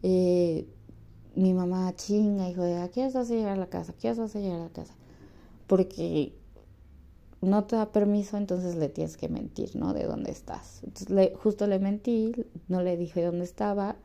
eh, 0.03 0.67
mi 1.35 1.55
mamá 1.55 1.95
chinga, 1.97 2.49
hijo 2.49 2.63
de, 2.63 2.77
¿a 2.77 2.89
qué 2.89 3.05
vas 3.05 3.17
a 3.17 3.25
llegar 3.25 3.53
a 3.53 3.57
la 3.57 3.69
casa? 3.69 3.95
¿Qué 4.01 4.13
vas 4.13 4.37
a 4.37 4.41
llegar 4.41 4.61
a 4.61 4.65
la 4.65 4.71
casa? 4.71 4.95
Porque 5.67 6.35
no 7.43 7.65
te 7.65 7.77
da 7.77 7.91
permiso, 7.91 8.37
entonces 8.37 8.77
le 8.77 8.89
tienes 8.89 9.17
que 9.17 9.29
mentir, 9.29 9.75
¿no? 9.75 9.93
De 9.93 10.05
dónde 10.05 10.31
estás. 10.31 10.83
Entonces 10.85 11.33
justo 11.37 11.67
le 11.67 11.79
mentí, 11.79 12.33
no 12.69 12.83
le 12.83 12.97
dije 12.97 13.25
dónde 13.25 13.45
estaba 13.45 13.97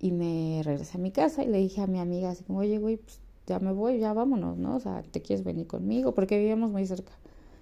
y 0.00 0.12
me 0.12 0.62
regresé 0.64 0.96
a 0.96 1.00
mi 1.00 1.10
casa 1.10 1.44
y 1.44 1.48
le 1.48 1.58
dije 1.58 1.82
a 1.82 1.86
mi 1.86 2.00
amiga 2.00 2.30
así 2.30 2.42
como, 2.44 2.60
oye, 2.60 2.78
güey, 2.78 2.96
pues 2.96 3.20
ya 3.46 3.58
me 3.58 3.72
voy, 3.72 3.98
ya 3.98 4.12
vámonos, 4.12 4.56
¿no? 4.56 4.76
O 4.76 4.80
sea, 4.80 5.02
¿te 5.02 5.20
quieres 5.20 5.44
venir 5.44 5.66
conmigo? 5.66 6.14
Porque 6.14 6.38
vivíamos 6.38 6.70
muy 6.70 6.86
cerca. 6.86 7.12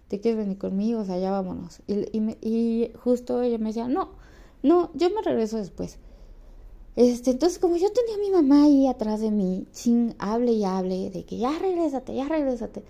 ¿Te 0.06 0.20
quieres 0.20 0.38
venir 0.38 0.56
conmigo? 0.56 1.00
O 1.00 1.04
sea, 1.04 1.18
ya 1.18 1.30
vámonos. 1.30 1.80
Y, 1.86 2.16
y, 2.16 2.38
y 2.40 2.92
justo 3.02 3.42
ella 3.42 3.58
me 3.58 3.66
decía, 3.66 3.88
no, 3.88 4.10
no, 4.62 4.90
yo 4.94 5.10
me 5.10 5.22
regreso 5.22 5.58
después. 5.58 5.98
Este, 6.96 7.30
entonces, 7.30 7.58
como 7.58 7.76
yo 7.76 7.92
tenía 7.92 8.16
a 8.16 8.18
mi 8.18 8.30
mamá 8.30 8.64
ahí 8.64 8.86
atrás 8.86 9.20
de 9.20 9.30
mí, 9.30 9.66
sin 9.72 10.14
hable 10.18 10.52
y 10.52 10.64
hable, 10.64 11.10
de 11.10 11.24
que 11.24 11.38
ya 11.38 11.56
regrésate, 11.58 12.14
ya 12.14 12.28
regrésate, 12.28 12.82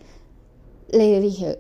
le 0.91 1.21
dije, 1.21 1.59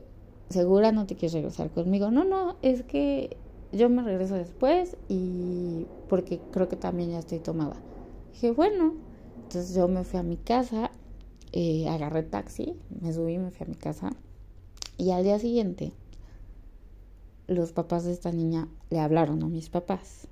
¿segura 0.50 0.92
no 0.92 1.06
te 1.06 1.14
quieres 1.14 1.34
regresar 1.34 1.70
conmigo? 1.70 2.10
No, 2.10 2.24
no, 2.24 2.56
es 2.62 2.82
que 2.82 3.36
yo 3.72 3.88
me 3.88 4.02
regreso 4.02 4.34
después 4.34 4.96
y 5.08 5.86
porque 6.08 6.40
creo 6.50 6.68
que 6.68 6.76
también 6.76 7.10
ya 7.10 7.18
estoy 7.18 7.38
tomada. 7.38 7.76
Dije, 8.32 8.50
bueno, 8.52 8.94
entonces 9.36 9.74
yo 9.74 9.88
me 9.88 10.04
fui 10.04 10.18
a 10.18 10.22
mi 10.22 10.36
casa, 10.36 10.90
eh, 11.52 11.88
agarré 11.88 12.22
taxi, 12.22 12.74
me 13.00 13.12
subí, 13.12 13.38
me 13.38 13.50
fui 13.50 13.66
a 13.66 13.68
mi 13.68 13.76
casa 13.76 14.10
y 14.96 15.10
al 15.10 15.24
día 15.24 15.38
siguiente 15.38 15.92
los 17.46 17.72
papás 17.72 18.04
de 18.04 18.12
esta 18.12 18.30
niña 18.30 18.68
le 18.90 19.00
hablaron 19.00 19.42
a 19.42 19.48
mis 19.48 19.70
papás 19.70 20.28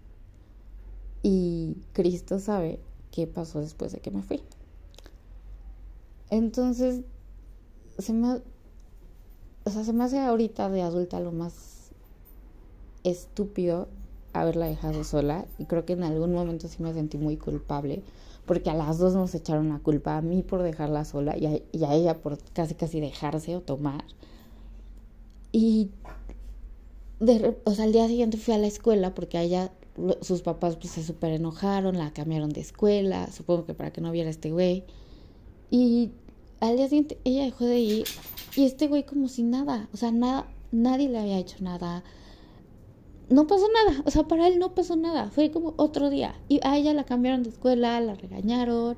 y 1.22 1.78
Cristo 1.92 2.38
sabe 2.38 2.80
qué 3.10 3.26
pasó 3.26 3.60
después 3.60 3.92
de 3.92 4.00
que 4.00 4.10
me 4.10 4.22
fui. 4.22 4.42
Entonces, 6.30 7.02
se 7.98 8.12
me, 8.12 8.40
o 9.66 9.70
sea, 9.70 9.82
se 9.82 9.92
me 9.92 10.04
hace 10.04 10.20
ahorita 10.20 10.70
de 10.70 10.82
adulta 10.82 11.18
lo 11.18 11.32
más 11.32 11.90
estúpido 13.02 13.88
haberla 14.32 14.66
dejado 14.66 15.02
sola 15.02 15.44
y 15.58 15.64
creo 15.64 15.84
que 15.84 15.94
en 15.94 16.04
algún 16.04 16.32
momento 16.32 16.68
sí 16.68 16.82
me 16.82 16.92
sentí 16.94 17.18
muy 17.18 17.36
culpable 17.36 18.02
porque 18.46 18.70
a 18.70 18.74
las 18.74 18.98
dos 18.98 19.14
nos 19.14 19.34
echaron 19.34 19.68
la 19.70 19.80
culpa, 19.80 20.16
a 20.16 20.22
mí 20.22 20.42
por 20.42 20.62
dejarla 20.62 21.04
sola 21.04 21.36
y 21.36 21.46
a, 21.84 21.94
ella 21.94 22.14
por 22.14 22.38
casi 22.52 22.76
casi 22.76 23.00
dejarse 23.00 23.56
o 23.56 23.60
tomar. 23.60 24.04
Y 25.50 25.90
de, 27.18 27.56
o 27.64 27.72
sea, 27.72 27.86
al 27.86 27.92
día 27.92 28.06
siguiente 28.06 28.36
fui 28.36 28.54
a 28.54 28.58
la 28.58 28.68
escuela 28.68 29.16
porque 29.16 29.36
a 29.36 29.42
ella 29.42 29.72
sus 30.20 30.42
papás 30.42 30.76
pues 30.76 30.92
se 30.92 31.02
súper 31.02 31.32
enojaron, 31.32 31.98
la 31.98 32.12
cambiaron 32.12 32.50
de 32.50 32.60
escuela, 32.60 33.32
supongo 33.32 33.66
que 33.66 33.74
para 33.74 33.92
que 33.92 34.00
no 34.00 34.12
viera 34.12 34.30
este 34.30 34.52
güey. 34.52 34.84
Y 35.72 36.12
al 36.60 36.76
día 36.76 36.88
siguiente 36.88 37.18
ella 37.24 37.44
dejó 37.44 37.64
de 37.64 37.78
ir 37.78 38.04
y 38.56 38.64
este 38.64 38.88
güey 38.88 39.04
como 39.04 39.28
si 39.28 39.42
nada, 39.42 39.88
o 39.92 39.96
sea, 39.96 40.12
nada, 40.12 40.46
nadie 40.72 41.08
le 41.08 41.18
había 41.18 41.38
hecho 41.38 41.56
nada. 41.60 42.02
No 43.28 43.46
pasó 43.46 43.66
nada, 43.68 44.02
o 44.06 44.10
sea, 44.10 44.22
para 44.22 44.46
él 44.46 44.58
no 44.58 44.74
pasó 44.74 44.96
nada, 44.96 45.30
fue 45.30 45.50
como 45.50 45.74
otro 45.76 46.10
día. 46.10 46.34
Y 46.48 46.60
a 46.62 46.76
ella 46.76 46.94
la 46.94 47.04
cambiaron 47.04 47.42
de 47.42 47.50
escuela, 47.50 48.00
la 48.00 48.14
regañaron, 48.14 48.96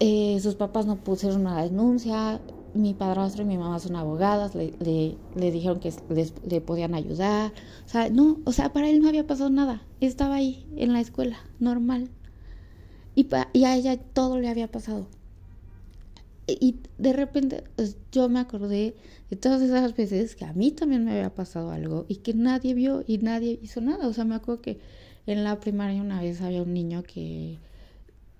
eh, 0.00 0.38
sus 0.40 0.56
papás 0.56 0.86
no 0.86 0.96
pusieron 0.96 1.42
una 1.42 1.62
denuncia, 1.62 2.40
mi 2.74 2.92
padrastro 2.92 3.42
y 3.42 3.46
mi 3.46 3.56
mamá 3.56 3.78
son 3.78 3.96
abogadas, 3.96 4.54
le, 4.54 4.74
le, 4.80 5.50
dijeron 5.50 5.80
que 5.80 5.92
les, 6.10 6.34
le 6.44 6.60
podían 6.60 6.94
ayudar. 6.94 7.52
O 7.86 7.88
sea, 7.88 8.10
no, 8.10 8.38
o 8.44 8.52
sea, 8.52 8.72
para 8.72 8.90
él 8.90 9.00
no 9.00 9.08
había 9.08 9.26
pasado 9.26 9.48
nada, 9.48 9.82
estaba 10.00 10.34
ahí 10.34 10.66
en 10.76 10.92
la 10.92 11.00
escuela, 11.00 11.38
normal. 11.58 12.10
Y, 13.14 13.28
y 13.54 13.64
a 13.64 13.76
ella 13.76 13.96
todo 13.96 14.38
le 14.38 14.48
había 14.48 14.70
pasado. 14.70 15.06
Y 16.46 16.76
de 16.98 17.12
repente 17.12 17.64
pues, 17.74 17.96
yo 18.12 18.28
me 18.28 18.38
acordé 18.38 18.94
de 19.30 19.36
todas 19.36 19.62
esas 19.62 19.96
veces 19.96 20.36
que 20.36 20.44
a 20.44 20.52
mí 20.52 20.70
también 20.70 21.04
me 21.04 21.12
había 21.12 21.34
pasado 21.34 21.70
algo 21.70 22.06
y 22.08 22.16
que 22.16 22.34
nadie 22.34 22.74
vio 22.74 23.02
y 23.06 23.18
nadie 23.18 23.58
hizo 23.62 23.80
nada. 23.80 24.06
O 24.06 24.12
sea, 24.12 24.24
me 24.24 24.36
acuerdo 24.36 24.62
que 24.62 24.78
en 25.26 25.42
la 25.42 25.58
primaria 25.58 26.00
una 26.00 26.20
vez 26.20 26.40
había 26.40 26.62
un 26.62 26.72
niño 26.72 27.02
que 27.02 27.58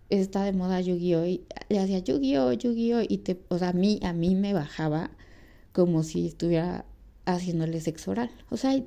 está 0.09 0.45
de 0.45 0.53
moda 0.53 0.81
Yu-Gi-Oh! 0.81 1.27
y 1.27 1.45
le 1.69 1.81
hacía 1.81 1.99
Yu-Gi-Oh! 1.99 2.53
Yu-Gi-Oh! 2.53 3.03
y 3.09 3.19
te, 3.19 3.41
o 3.49 3.59
sea, 3.59 3.71
a 3.71 3.73
mí, 3.73 3.99
a 4.03 4.13
mí 4.13 4.37
me 4.37 4.53
bajaba 4.53 5.11
como 5.73 6.05
si 6.05 6.27
estuviera 6.27 6.85
haciéndole 7.25 7.81
sexo 7.81 8.13
oral. 8.13 8.31
O 8.51 8.57
sea, 8.57 8.81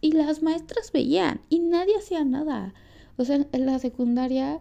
y 0.00 0.12
las 0.12 0.42
maestras 0.42 0.92
veían 0.92 1.40
y 1.48 1.60
nadie 1.60 1.96
hacía 1.96 2.24
nada. 2.24 2.74
O 3.16 3.24
sea, 3.24 3.46
en 3.50 3.66
la 3.66 3.78
secundaria, 3.78 4.60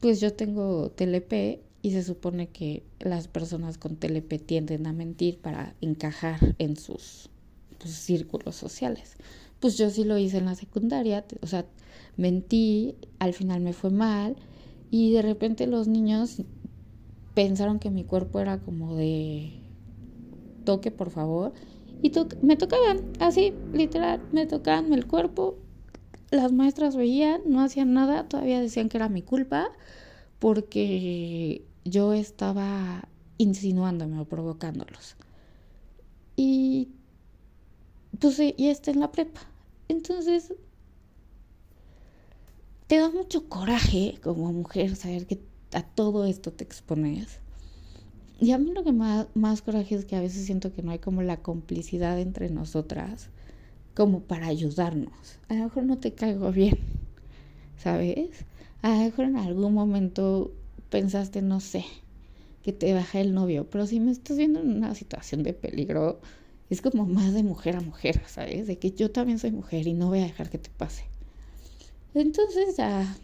pues 0.00 0.20
yo 0.20 0.32
tengo 0.32 0.90
TLP 0.90 1.60
y 1.82 1.90
se 1.90 2.04
supone 2.04 2.48
que 2.48 2.84
las 3.00 3.26
personas 3.26 3.76
con 3.76 3.96
TLP 3.96 4.38
tienden 4.38 4.86
a 4.86 4.92
mentir 4.92 5.40
para 5.40 5.74
encajar 5.80 6.54
en 6.58 6.76
sus, 6.76 7.28
pues, 7.78 7.92
círculos 7.92 8.54
sociales. 8.54 9.16
Pues 9.58 9.76
yo 9.76 9.90
sí 9.90 10.04
lo 10.04 10.16
hice 10.16 10.38
en 10.38 10.46
la 10.46 10.54
secundaria, 10.54 11.24
o 11.40 11.46
sea, 11.46 11.66
mentí, 12.16 12.94
al 13.18 13.34
final 13.34 13.60
me 13.60 13.72
fue 13.72 13.90
mal 13.90 14.36
y 14.90 15.12
de 15.12 15.22
repente 15.22 15.66
los 15.66 15.88
niños 15.88 16.42
pensaron 17.34 17.78
que 17.78 17.90
mi 17.90 18.04
cuerpo 18.04 18.40
era 18.40 18.58
como 18.58 18.94
de 18.94 19.52
toque 20.64 20.90
por 20.90 21.10
favor 21.10 21.52
y 22.02 22.12
me 22.42 22.56
tocaban 22.56 22.98
así 23.18 23.54
literal 23.72 24.20
me 24.32 24.46
tocaban 24.46 24.92
el 24.92 25.06
cuerpo 25.06 25.56
las 26.30 26.52
maestras 26.52 26.94
veían 26.94 27.40
no 27.46 27.62
hacían 27.62 27.94
nada 27.94 28.28
todavía 28.28 28.60
decían 28.60 28.88
que 28.88 28.98
era 28.98 29.08
mi 29.08 29.22
culpa 29.22 29.70
porque 30.38 31.62
yo 31.84 32.12
estaba 32.12 33.08
insinuándome 33.38 34.20
o 34.20 34.24
provocándolos. 34.24 35.16
Y 36.36 36.88
pues 38.18 38.38
y 38.38 38.68
está 38.68 38.90
en 38.90 39.00
la 39.00 39.10
prepa. 39.10 39.40
Entonces, 39.88 40.54
te 42.86 42.98
da 42.98 43.10
mucho 43.10 43.48
coraje 43.48 44.18
como 44.22 44.52
mujer 44.52 44.96
saber 44.96 45.26
que 45.26 45.40
a 45.72 45.82
todo 45.82 46.24
esto 46.24 46.52
te 46.52 46.64
expones. 46.64 47.40
Y 48.40 48.52
a 48.52 48.58
mí 48.58 48.72
lo 48.72 48.84
que 48.84 48.92
más, 48.92 49.26
más 49.34 49.62
coraje 49.62 49.94
es 49.94 50.04
que 50.04 50.16
a 50.16 50.20
veces 50.20 50.44
siento 50.46 50.72
que 50.72 50.82
no 50.82 50.90
hay 50.90 50.98
como 50.98 51.22
la 51.22 51.38
complicidad 51.38 52.18
entre 52.18 52.50
nosotras 52.50 53.28
como 53.94 54.20
para 54.20 54.46
ayudarnos. 54.46 55.38
A 55.48 55.54
lo 55.54 55.64
mejor 55.64 55.84
no 55.84 55.98
te 55.98 56.12
caigo 56.12 56.50
bien, 56.50 56.78
¿sabes? 57.76 58.44
A 58.82 58.90
lo 58.90 58.98
mejor 58.98 59.24
en 59.26 59.36
algún 59.36 59.74
momento 59.74 60.52
pensaste, 60.92 61.40
no 61.40 61.58
sé, 61.58 61.86
que 62.62 62.72
te 62.72 62.92
baja 62.92 63.18
el 63.18 63.32
novio, 63.32 63.68
pero 63.68 63.86
si 63.86 63.98
me 63.98 64.12
estás 64.12 64.36
viendo 64.36 64.60
en 64.60 64.76
una 64.76 64.94
situación 64.94 65.42
de 65.42 65.54
peligro, 65.54 66.20
es 66.68 66.82
como 66.82 67.06
más 67.06 67.32
de 67.32 67.42
mujer 67.42 67.76
a 67.76 67.80
mujer, 67.80 68.20
¿sabes? 68.26 68.66
De 68.66 68.78
que 68.78 68.92
yo 68.92 69.10
también 69.10 69.38
soy 69.38 69.52
mujer 69.52 69.86
y 69.86 69.94
no 69.94 70.08
voy 70.08 70.20
a 70.20 70.24
dejar 70.24 70.50
que 70.50 70.58
te 70.58 70.68
pase. 70.68 71.04
Entonces 72.14 72.76
ya, 72.76 73.16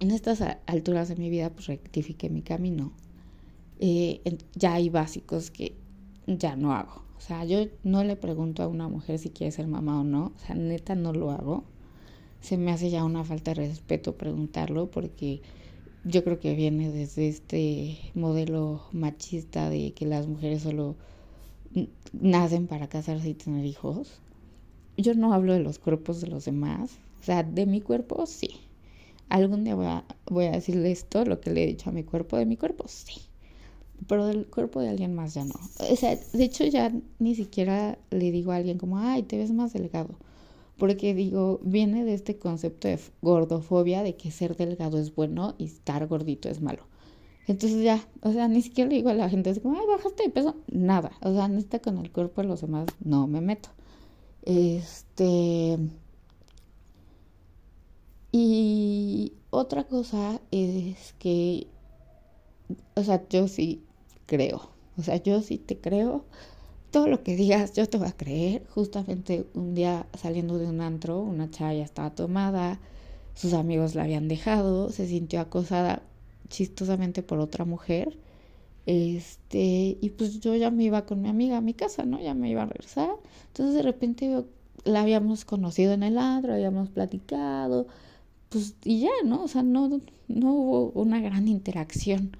en 0.00 0.10
estas 0.10 0.42
alturas 0.66 1.08
de 1.08 1.16
mi 1.16 1.28
vida, 1.28 1.50
pues 1.50 1.66
rectifiqué 1.66 2.30
mi 2.30 2.40
camino. 2.40 2.92
Eh, 3.78 4.22
ya 4.54 4.74
hay 4.74 4.88
básicos 4.88 5.50
que 5.50 5.74
ya 6.26 6.56
no 6.56 6.72
hago. 6.72 7.04
O 7.18 7.20
sea, 7.20 7.44
yo 7.44 7.66
no 7.84 8.04
le 8.04 8.16
pregunto 8.16 8.62
a 8.62 8.68
una 8.68 8.88
mujer 8.88 9.18
si 9.18 9.28
quiere 9.28 9.52
ser 9.52 9.66
mamá 9.66 10.00
o 10.00 10.04
no. 10.04 10.32
O 10.34 10.46
sea, 10.46 10.54
neta 10.54 10.94
no 10.94 11.12
lo 11.12 11.30
hago. 11.30 11.64
Se 12.40 12.56
me 12.56 12.72
hace 12.72 12.88
ya 12.88 13.04
una 13.04 13.22
falta 13.22 13.52
de 13.52 13.66
respeto 13.66 14.16
preguntarlo 14.16 14.90
porque 14.90 15.42
yo 16.04 16.24
creo 16.24 16.40
que 16.40 16.54
viene 16.54 16.90
desde 16.90 17.28
este 17.28 17.98
modelo 18.14 18.82
machista 18.92 19.68
de 19.68 19.92
que 19.92 20.06
las 20.06 20.26
mujeres 20.26 20.62
solo 20.62 20.96
nacen 22.12 22.66
para 22.66 22.88
casarse 22.88 23.28
y 23.28 23.34
tener 23.34 23.64
hijos. 23.64 24.20
Yo 24.96 25.14
no 25.14 25.32
hablo 25.32 25.52
de 25.52 25.60
los 25.60 25.78
cuerpos 25.78 26.20
de 26.20 26.28
los 26.28 26.44
demás. 26.44 26.98
O 27.20 27.24
sea, 27.24 27.42
de 27.42 27.66
mi 27.66 27.80
cuerpo 27.80 28.26
sí. 28.26 28.50
Algún 29.28 29.64
día 29.64 29.74
voy 29.74 29.86
a, 29.86 30.04
voy 30.26 30.46
a 30.46 30.52
decirle 30.52 30.90
esto, 30.90 31.24
lo 31.24 31.40
que 31.40 31.50
le 31.50 31.64
he 31.64 31.66
dicho 31.66 31.90
a 31.90 31.92
mi 31.92 32.02
cuerpo, 32.02 32.36
de 32.36 32.46
mi 32.46 32.56
cuerpo 32.56 32.84
sí. 32.88 33.20
Pero 34.08 34.26
del 34.26 34.46
cuerpo 34.46 34.80
de 34.80 34.88
alguien 34.88 35.14
más 35.14 35.34
ya 35.34 35.44
no. 35.44 35.54
O 35.90 35.96
sea, 35.96 36.16
de 36.16 36.44
hecho 36.44 36.64
ya 36.64 36.90
ni 37.18 37.34
siquiera 37.34 37.98
le 38.10 38.32
digo 38.32 38.52
a 38.52 38.56
alguien 38.56 38.78
como, 38.78 38.98
ay, 38.98 39.22
te 39.22 39.36
ves 39.36 39.52
más 39.52 39.74
delgado 39.74 40.16
porque 40.80 41.14
digo, 41.14 41.60
viene 41.62 42.04
de 42.04 42.14
este 42.14 42.38
concepto 42.38 42.88
de 42.88 42.98
gordofobia, 43.22 44.02
de 44.02 44.16
que 44.16 44.32
ser 44.32 44.56
delgado 44.56 44.98
es 44.98 45.14
bueno 45.14 45.54
y 45.58 45.66
estar 45.66 46.08
gordito 46.08 46.48
es 46.48 46.60
malo. 46.60 46.84
Entonces 47.46 47.84
ya, 47.84 48.08
o 48.22 48.32
sea, 48.32 48.48
ni 48.48 48.62
siquiera 48.62 48.88
le 48.88 48.96
digo 48.96 49.10
a 49.10 49.14
la 49.14 49.28
gente 49.28 49.50
así 49.50 49.60
como, 49.60 49.78
ay, 49.78 49.86
bajaste 49.86 50.24
de 50.24 50.30
peso, 50.30 50.56
nada, 50.68 51.12
o 51.22 51.32
sea, 51.32 51.46
neta 51.48 51.80
con 51.80 51.98
el 51.98 52.10
cuerpo 52.10 52.42
de 52.42 52.48
los 52.48 52.62
demás 52.62 52.86
no 53.04 53.28
me 53.28 53.40
meto. 53.40 53.68
Este... 54.42 55.78
Y 58.32 59.34
otra 59.50 59.84
cosa 59.84 60.40
es 60.52 61.14
que, 61.18 61.66
o 62.94 63.02
sea, 63.02 63.26
yo 63.28 63.48
sí 63.48 63.82
creo, 64.26 64.70
o 64.96 65.02
sea, 65.02 65.16
yo 65.16 65.42
sí 65.42 65.58
te 65.58 65.78
creo 65.78 66.24
todo 66.90 67.06
lo 67.06 67.22
que 67.22 67.36
digas 67.36 67.72
yo 67.74 67.88
te 67.88 67.98
voy 67.98 68.08
a 68.08 68.16
creer. 68.16 68.66
Justamente 68.70 69.46
un 69.54 69.74
día 69.74 70.06
saliendo 70.18 70.58
de 70.58 70.66
un 70.66 70.80
antro, 70.80 71.20
una 71.20 71.50
chava 71.50 71.74
ya 71.74 71.84
estaba 71.84 72.10
tomada, 72.10 72.80
sus 73.34 73.52
amigos 73.54 73.94
la 73.94 74.04
habían 74.04 74.28
dejado, 74.28 74.90
se 74.90 75.06
sintió 75.06 75.40
acosada 75.40 76.02
chistosamente 76.48 77.22
por 77.22 77.40
otra 77.40 77.64
mujer. 77.64 78.18
Este, 78.86 79.98
y 80.00 80.10
pues 80.16 80.40
yo 80.40 80.54
ya 80.56 80.70
me 80.70 80.84
iba 80.84 81.06
con 81.06 81.22
mi 81.22 81.28
amiga 81.28 81.58
a 81.58 81.60
mi 81.60 81.74
casa, 81.74 82.04
¿no? 82.04 82.20
Ya 82.20 82.34
me 82.34 82.50
iba 82.50 82.62
a 82.62 82.66
regresar. 82.66 83.10
Entonces 83.48 83.74
de 83.74 83.82
repente 83.82 84.44
la 84.84 85.02
habíamos 85.02 85.44
conocido 85.44 85.92
en 85.92 86.02
el 86.02 86.18
antro, 86.18 86.54
habíamos 86.54 86.88
platicado, 86.90 87.86
pues 88.48 88.74
y 88.84 89.00
ya, 89.00 89.10
¿no? 89.24 89.44
O 89.44 89.48
sea, 89.48 89.62
no, 89.62 90.00
no 90.28 90.52
hubo 90.52 91.00
una 91.00 91.20
gran 91.20 91.48
interacción. 91.48 92.36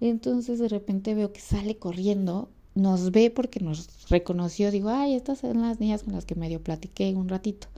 Entonces 0.00 0.58
de 0.58 0.68
repente 0.68 1.14
veo 1.14 1.32
que 1.32 1.40
sale 1.40 1.76
corriendo 1.76 2.48
nos 2.74 3.10
ve 3.10 3.30
porque 3.30 3.60
nos 3.60 4.08
reconoció, 4.08 4.70
digo, 4.70 4.88
ay, 4.88 5.14
estas 5.14 5.40
son 5.40 5.62
las 5.62 5.80
niñas 5.80 6.02
con 6.02 6.14
las 6.14 6.24
que 6.24 6.34
medio 6.34 6.62
platiqué 6.62 7.14
un 7.14 7.28
ratito. 7.28 7.68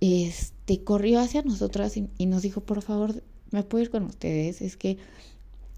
Este, 0.00 0.82
corrió 0.82 1.20
hacia 1.20 1.42
nosotras 1.42 1.96
y, 1.96 2.26
nos 2.26 2.42
dijo, 2.42 2.60
por 2.60 2.82
favor, 2.82 3.22
¿me 3.50 3.62
puedo 3.62 3.84
ir 3.84 3.90
con 3.90 4.04
ustedes? 4.04 4.60
Es 4.60 4.76
que 4.76 4.98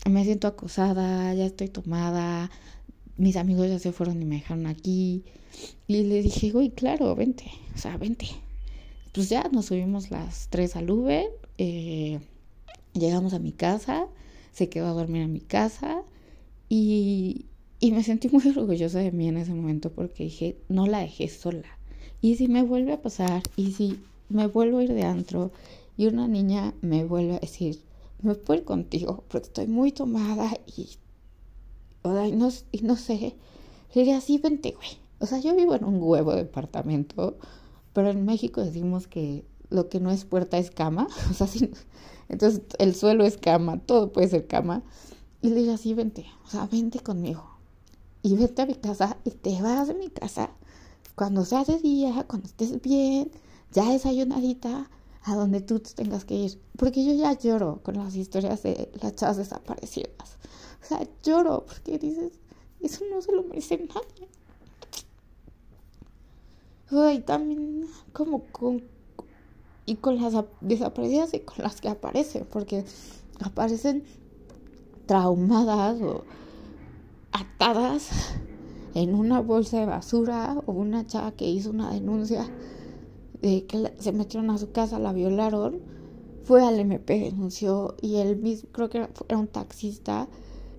me 0.08 0.24
siento 0.24 0.48
acosada, 0.48 1.32
ya 1.34 1.46
estoy 1.46 1.68
tomada, 1.68 2.50
mis 3.16 3.36
amigos 3.36 3.68
ya 3.68 3.78
se 3.78 3.92
fueron 3.92 4.20
y 4.20 4.24
me 4.24 4.36
dejaron 4.36 4.66
aquí. 4.66 5.24
Y 5.86 6.04
le 6.04 6.22
dije, 6.22 6.52
uy, 6.54 6.70
claro, 6.70 7.14
vente, 7.14 7.44
o 7.74 7.78
sea, 7.78 7.96
vente. 7.96 8.26
Pues 9.12 9.28
ya 9.28 9.48
nos 9.52 9.66
subimos 9.66 10.10
las 10.10 10.48
tres 10.48 10.74
al 10.74 10.90
Uber, 10.90 11.26
eh, 11.58 12.18
llegamos 12.94 13.34
a 13.34 13.38
mi 13.38 13.52
casa, 13.52 14.06
se 14.52 14.68
quedó 14.68 14.86
a 14.86 14.92
dormir 14.92 15.22
en 15.22 15.32
mi 15.32 15.40
casa 15.40 16.02
y, 16.68 17.46
y 17.84 17.92
me 17.92 18.02
sentí 18.02 18.30
muy 18.30 18.42
orgullosa 18.48 19.00
de 19.00 19.12
mí 19.12 19.28
en 19.28 19.36
ese 19.36 19.52
momento 19.52 19.92
porque 19.92 20.24
dije, 20.24 20.56
no 20.70 20.86
la 20.86 21.00
dejé 21.00 21.28
sola. 21.28 21.68
Y 22.22 22.36
si 22.36 22.48
me 22.48 22.62
vuelve 22.62 22.94
a 22.94 23.02
pasar, 23.02 23.42
y 23.56 23.72
si 23.72 24.00
me 24.30 24.46
vuelvo 24.46 24.78
a 24.78 24.84
ir 24.84 24.94
de 24.94 25.02
antro 25.02 25.52
y 25.98 26.06
una 26.06 26.26
niña 26.26 26.72
me 26.80 27.04
vuelve 27.04 27.34
a 27.34 27.40
decir, 27.40 27.82
me 28.22 28.36
puedo 28.36 28.60
ir 28.60 28.64
contigo 28.64 29.24
porque 29.28 29.48
estoy 29.48 29.66
muy 29.66 29.92
tomada 29.92 30.50
y, 30.64 30.96
y, 32.04 32.32
no, 32.32 32.48
y 32.72 32.80
no 32.80 32.96
sé, 32.96 33.34
le 33.94 34.00
diría, 34.00 34.22
sí, 34.22 34.38
vente, 34.38 34.70
güey. 34.70 34.88
O 35.18 35.26
sea, 35.26 35.38
yo 35.40 35.54
vivo 35.54 35.74
en 35.74 35.84
un 35.84 36.02
huevo 36.02 36.30
de 36.30 36.44
departamento, 36.44 37.36
pero 37.92 38.08
en 38.08 38.24
México 38.24 38.64
decimos 38.64 39.08
que 39.08 39.44
lo 39.68 39.90
que 39.90 40.00
no 40.00 40.10
es 40.10 40.24
puerta 40.24 40.56
es 40.56 40.70
cama. 40.70 41.06
O 41.30 41.34
sea, 41.34 41.46
sí, 41.46 41.70
entonces 42.30 42.62
el 42.78 42.94
suelo 42.94 43.26
es 43.26 43.36
cama, 43.36 43.78
todo 43.80 44.10
puede 44.10 44.28
ser 44.28 44.46
cama. 44.46 44.82
Y 45.42 45.50
le 45.50 45.56
diría, 45.56 45.76
sí, 45.76 45.92
vente, 45.92 46.24
o 46.46 46.48
sea, 46.48 46.64
vente 46.64 47.00
conmigo 47.00 47.53
y 48.24 48.34
vete 48.36 48.62
a 48.62 48.66
mi 48.66 48.74
casa 48.74 49.18
y 49.24 49.30
te 49.30 49.60
vas 49.60 49.86
de 49.86 49.94
mi 49.94 50.08
casa 50.08 50.50
cuando 51.14 51.44
sea 51.44 51.62
de 51.62 51.78
día, 51.78 52.24
cuando 52.26 52.48
estés 52.48 52.80
bien, 52.80 53.30
ya 53.70 53.90
desayunadita, 53.90 54.90
a 55.24 55.34
donde 55.36 55.60
tú 55.60 55.78
tengas 55.78 56.24
que 56.24 56.34
ir. 56.34 56.60
Porque 56.76 57.04
yo 57.04 57.12
ya 57.12 57.38
lloro 57.38 57.80
con 57.82 57.96
las 57.98 58.16
historias 58.16 58.62
de 58.62 58.90
las 59.00 59.14
chavas 59.14 59.36
desaparecidas. 59.36 60.38
O 60.82 60.86
sea, 60.86 61.06
lloro 61.22 61.66
porque 61.66 61.98
dices, 61.98 62.32
eso 62.80 63.04
no 63.12 63.20
se 63.20 63.32
lo 63.32 63.42
merece 63.42 63.76
nadie. 63.76 64.28
Y 67.14 67.20
también 67.20 67.86
como 68.12 68.44
con... 68.44 68.82
Y 69.86 69.96
con 69.96 70.20
las 70.20 70.32
desaparecidas 70.62 71.34
y 71.34 71.40
con 71.40 71.62
las 71.62 71.82
que 71.82 71.90
aparecen, 71.90 72.46
porque 72.50 72.86
aparecen 73.40 74.04
traumadas 75.04 76.00
o 76.00 76.24
en 78.94 79.14
una 79.14 79.40
bolsa 79.40 79.80
de 79.80 79.86
basura 79.86 80.56
o 80.66 80.72
una 80.72 81.06
chava 81.06 81.32
que 81.32 81.48
hizo 81.48 81.70
una 81.70 81.92
denuncia 81.92 82.48
de 83.42 83.66
que 83.66 83.92
se 83.98 84.12
metieron 84.12 84.50
a 84.50 84.58
su 84.58 84.72
casa, 84.72 84.98
la 84.98 85.12
violaron, 85.12 85.80
fue 86.44 86.64
al 86.64 86.78
MP, 86.78 87.20
denunció 87.20 87.94
y 88.00 88.16
él 88.16 88.36
mismo, 88.36 88.68
creo 88.72 88.90
que 88.90 88.98
era, 88.98 89.38
un 89.38 89.48
taxista, 89.48 90.28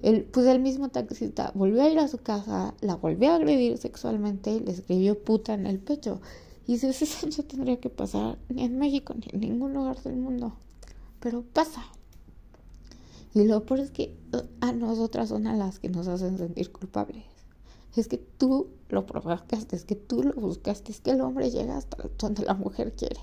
el, 0.01 0.23
pues 0.23 0.45
el 0.45 0.59
mismo 0.59 0.89
taxista 0.89 1.51
volvió 1.55 1.81
a 1.81 1.89
ir 1.89 1.99
a 1.99 2.07
su 2.07 2.19
casa, 2.19 2.73
la 2.81 2.95
volvió 2.95 3.31
a 3.31 3.35
agredir 3.35 3.77
sexualmente 3.77 4.51
y 4.51 4.59
le 4.59 4.71
escribió 4.71 5.19
puta 5.19 5.53
en 5.53 5.65
el 5.65 5.79
pecho. 5.79 6.21
Y 6.67 6.73
dice, 6.73 6.89
eso 6.89 7.27
no 7.27 7.43
tendría 7.43 7.79
que 7.79 7.89
pasar 7.89 8.37
ni 8.49 8.63
en 8.63 8.77
México 8.77 9.13
ni 9.15 9.27
en 9.31 9.39
ningún 9.39 9.73
lugar 9.73 10.01
del 10.01 10.15
mundo. 10.15 10.53
Pero 11.19 11.43
pasa. 11.43 11.83
Y 13.35 13.43
lo 13.43 13.65
peor 13.65 13.81
es 13.81 13.91
que 13.91 14.17
a 14.61 14.71
nosotras 14.71 15.27
son 15.27 15.45
a 15.45 15.57
las 15.57 15.79
que 15.79 15.89
nos 15.89 16.07
hacen 16.07 16.37
sentir 16.37 16.71
culpables. 16.71 17.25
Es 17.93 18.07
que 18.07 18.17
tú 18.17 18.69
lo 18.87 19.05
provocaste, 19.05 19.75
es 19.75 19.83
que 19.83 19.95
tú 19.95 20.23
lo 20.23 20.31
buscaste, 20.31 20.93
es 20.93 21.01
que 21.01 21.11
el 21.11 21.19
hombre 21.19 21.51
llega 21.51 21.75
hasta 21.75 21.97
donde 22.17 22.45
la 22.45 22.53
mujer 22.53 22.93
quiere. 22.93 23.19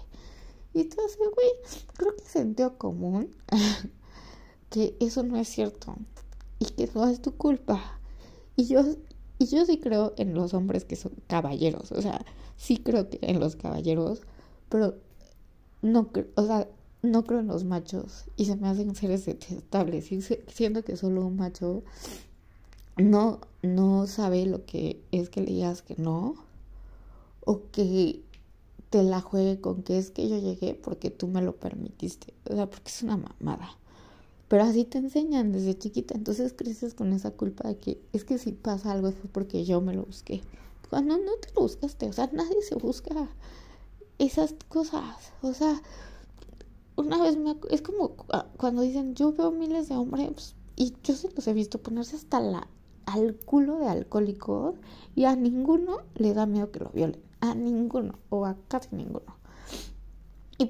Y 0.74 0.82
entonces, 0.82 1.16
güey, 1.16 1.48
creo 1.94 2.14
que 2.14 2.24
sentido 2.24 2.76
común 2.76 3.34
que 4.70 4.94
eso 5.00 5.22
no 5.22 5.38
es 5.38 5.48
cierto 5.48 5.94
y 6.58 6.66
que 6.66 6.90
no 6.94 7.08
es 7.08 7.22
tu 7.22 7.34
culpa. 7.34 7.98
Y 8.54 8.66
yo, 8.66 8.84
y 9.38 9.46
yo 9.46 9.64
sí 9.64 9.78
creo 9.78 10.12
en 10.18 10.34
los 10.34 10.52
hombres 10.52 10.84
que 10.84 10.96
son 10.96 11.12
caballeros, 11.26 11.90
o 11.90 12.02
sea, 12.02 12.22
sí 12.58 12.76
creo 12.76 13.08
que 13.08 13.18
en 13.22 13.40
los 13.40 13.56
caballeros, 13.56 14.20
pero 14.68 14.94
no, 15.80 16.10
o 16.34 16.46
sea, 16.46 16.68
no 17.02 17.24
creo 17.24 17.40
en 17.40 17.48
los 17.48 17.64
machos 17.64 18.24
y 18.36 18.44
se 18.46 18.56
me 18.56 18.68
hacen 18.68 18.94
seres 18.94 19.26
detestables. 19.26 20.12
Y 20.12 20.22
siento 20.22 20.84
que 20.84 20.96
solo 20.96 21.26
un 21.26 21.36
macho 21.36 21.82
no, 22.96 23.40
no 23.62 24.06
sabe 24.06 24.46
lo 24.46 24.64
que 24.64 25.02
es 25.10 25.28
que 25.28 25.40
le 25.40 25.52
digas 25.52 25.82
que 25.82 25.96
no 25.96 26.36
o 27.44 27.62
que 27.72 28.22
te 28.90 29.02
la 29.02 29.20
juegue 29.20 29.60
con 29.60 29.82
que 29.82 29.98
es 29.98 30.10
que 30.10 30.28
yo 30.28 30.38
llegué 30.38 30.74
porque 30.74 31.10
tú 31.10 31.26
me 31.26 31.42
lo 31.42 31.56
permitiste. 31.56 32.34
O 32.48 32.54
sea, 32.54 32.68
porque 32.70 32.90
es 32.90 33.02
una 33.02 33.16
mamada. 33.16 33.76
Pero 34.48 34.64
así 34.64 34.84
te 34.84 34.98
enseñan 34.98 35.50
desde 35.50 35.76
chiquita. 35.76 36.14
Entonces 36.14 36.52
creces 36.52 36.94
con 36.94 37.12
esa 37.12 37.30
culpa 37.30 37.66
de 37.68 37.78
que 37.78 38.00
es 38.12 38.24
que 38.24 38.38
si 38.38 38.52
pasa 38.52 38.92
algo 38.92 39.10
fue 39.10 39.30
porque 39.30 39.64
yo 39.64 39.80
me 39.80 39.94
lo 39.94 40.04
busqué. 40.04 40.42
Cuando 40.90 41.16
no 41.16 41.32
te 41.40 41.48
lo 41.54 41.62
buscaste. 41.62 42.06
O 42.06 42.12
sea, 42.12 42.28
nadie 42.32 42.62
se 42.62 42.74
busca 42.74 43.30
esas 44.18 44.54
cosas. 44.68 45.32
O 45.40 45.54
sea, 45.54 45.80
una 46.96 47.22
vez 47.22 47.36
me 47.36 47.56
es 47.70 47.82
como 47.82 48.16
cuando 48.56 48.82
dicen 48.82 49.14
yo 49.14 49.32
veo 49.32 49.50
miles 49.50 49.88
de 49.88 49.96
hombres 49.96 50.54
y 50.76 50.94
yo 51.02 51.14
se 51.14 51.30
los 51.30 51.46
he 51.46 51.52
visto 51.52 51.78
ponerse 51.78 52.16
hasta 52.16 52.40
la 52.40 52.68
al 53.06 53.36
culo 53.36 53.78
de 53.78 53.88
alcohólicos 53.88 54.76
y 55.14 55.24
a 55.24 55.36
ninguno 55.36 55.98
le 56.14 56.34
da 56.34 56.46
miedo 56.46 56.70
que 56.70 56.80
lo 56.80 56.90
violen 56.90 57.20
a 57.40 57.54
ninguno 57.54 58.14
o 58.30 58.46
a 58.46 58.56
casi 58.68 58.94
ninguno. 58.94 59.36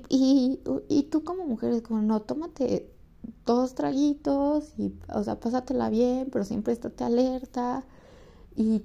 Y, 0.08 1.08
tú 1.10 1.22
como 1.22 1.44
mujer 1.46 1.72
es 1.72 1.82
como 1.82 2.00
no 2.00 2.20
tómate 2.20 2.90
dos 3.44 3.74
traguitos 3.74 4.72
y 4.78 4.94
o 5.12 5.22
sea 5.22 5.38
pásatela 5.38 5.90
bien 5.90 6.28
pero 6.32 6.44
siempre 6.44 6.72
estate 6.72 7.04
alerta 7.04 7.84
y 8.56 8.82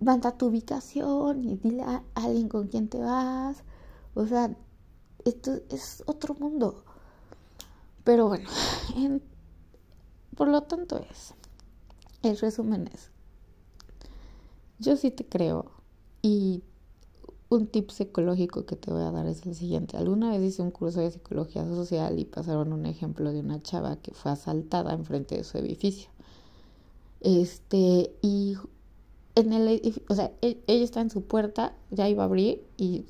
manda 0.00 0.32
tu 0.38 0.46
ubicación 0.46 1.44
y 1.44 1.56
dile 1.56 1.82
a 1.82 2.02
alguien 2.14 2.48
con 2.48 2.68
quien 2.68 2.88
te 2.88 2.98
vas 2.98 3.62
o 4.14 4.26
sea 4.26 4.56
esto 5.24 5.60
es 5.70 6.02
otro 6.06 6.34
mundo. 6.34 6.84
Pero 8.04 8.28
bueno, 8.28 8.48
por 10.36 10.48
lo 10.48 10.62
tanto 10.62 10.98
es, 11.10 11.34
el 12.22 12.38
resumen 12.38 12.88
es, 12.88 13.10
Yo 14.78 14.96
sí 14.96 15.10
te 15.10 15.26
creo. 15.26 15.72
Y 16.22 16.62
un 17.48 17.66
tip 17.66 17.90
psicológico 17.90 18.66
que 18.66 18.76
te 18.76 18.92
voy 18.92 19.02
a 19.02 19.10
dar 19.10 19.26
es 19.26 19.46
el 19.46 19.54
siguiente. 19.54 19.96
Alguna 19.96 20.30
vez 20.30 20.42
hice 20.42 20.62
un 20.62 20.70
curso 20.70 21.00
de 21.00 21.10
psicología 21.10 21.64
social 21.66 22.18
y 22.18 22.24
pasaron 22.24 22.72
un 22.72 22.86
ejemplo 22.86 23.32
de 23.32 23.40
una 23.40 23.62
chava 23.62 23.96
que 23.96 24.12
fue 24.12 24.32
asaltada 24.32 24.92
enfrente 24.92 25.36
de 25.36 25.44
su 25.44 25.58
edificio. 25.58 26.10
Este, 27.20 28.14
y 28.22 28.56
en 29.34 29.52
el 29.52 30.02
o 30.08 30.14
sea, 30.14 30.32
e, 30.42 30.62
ella 30.66 30.84
está 30.84 31.00
en 31.00 31.10
su 31.10 31.22
puerta, 31.22 31.74
ya 31.90 32.08
iba 32.08 32.22
a 32.22 32.26
abrir 32.26 32.64
y 32.76 33.06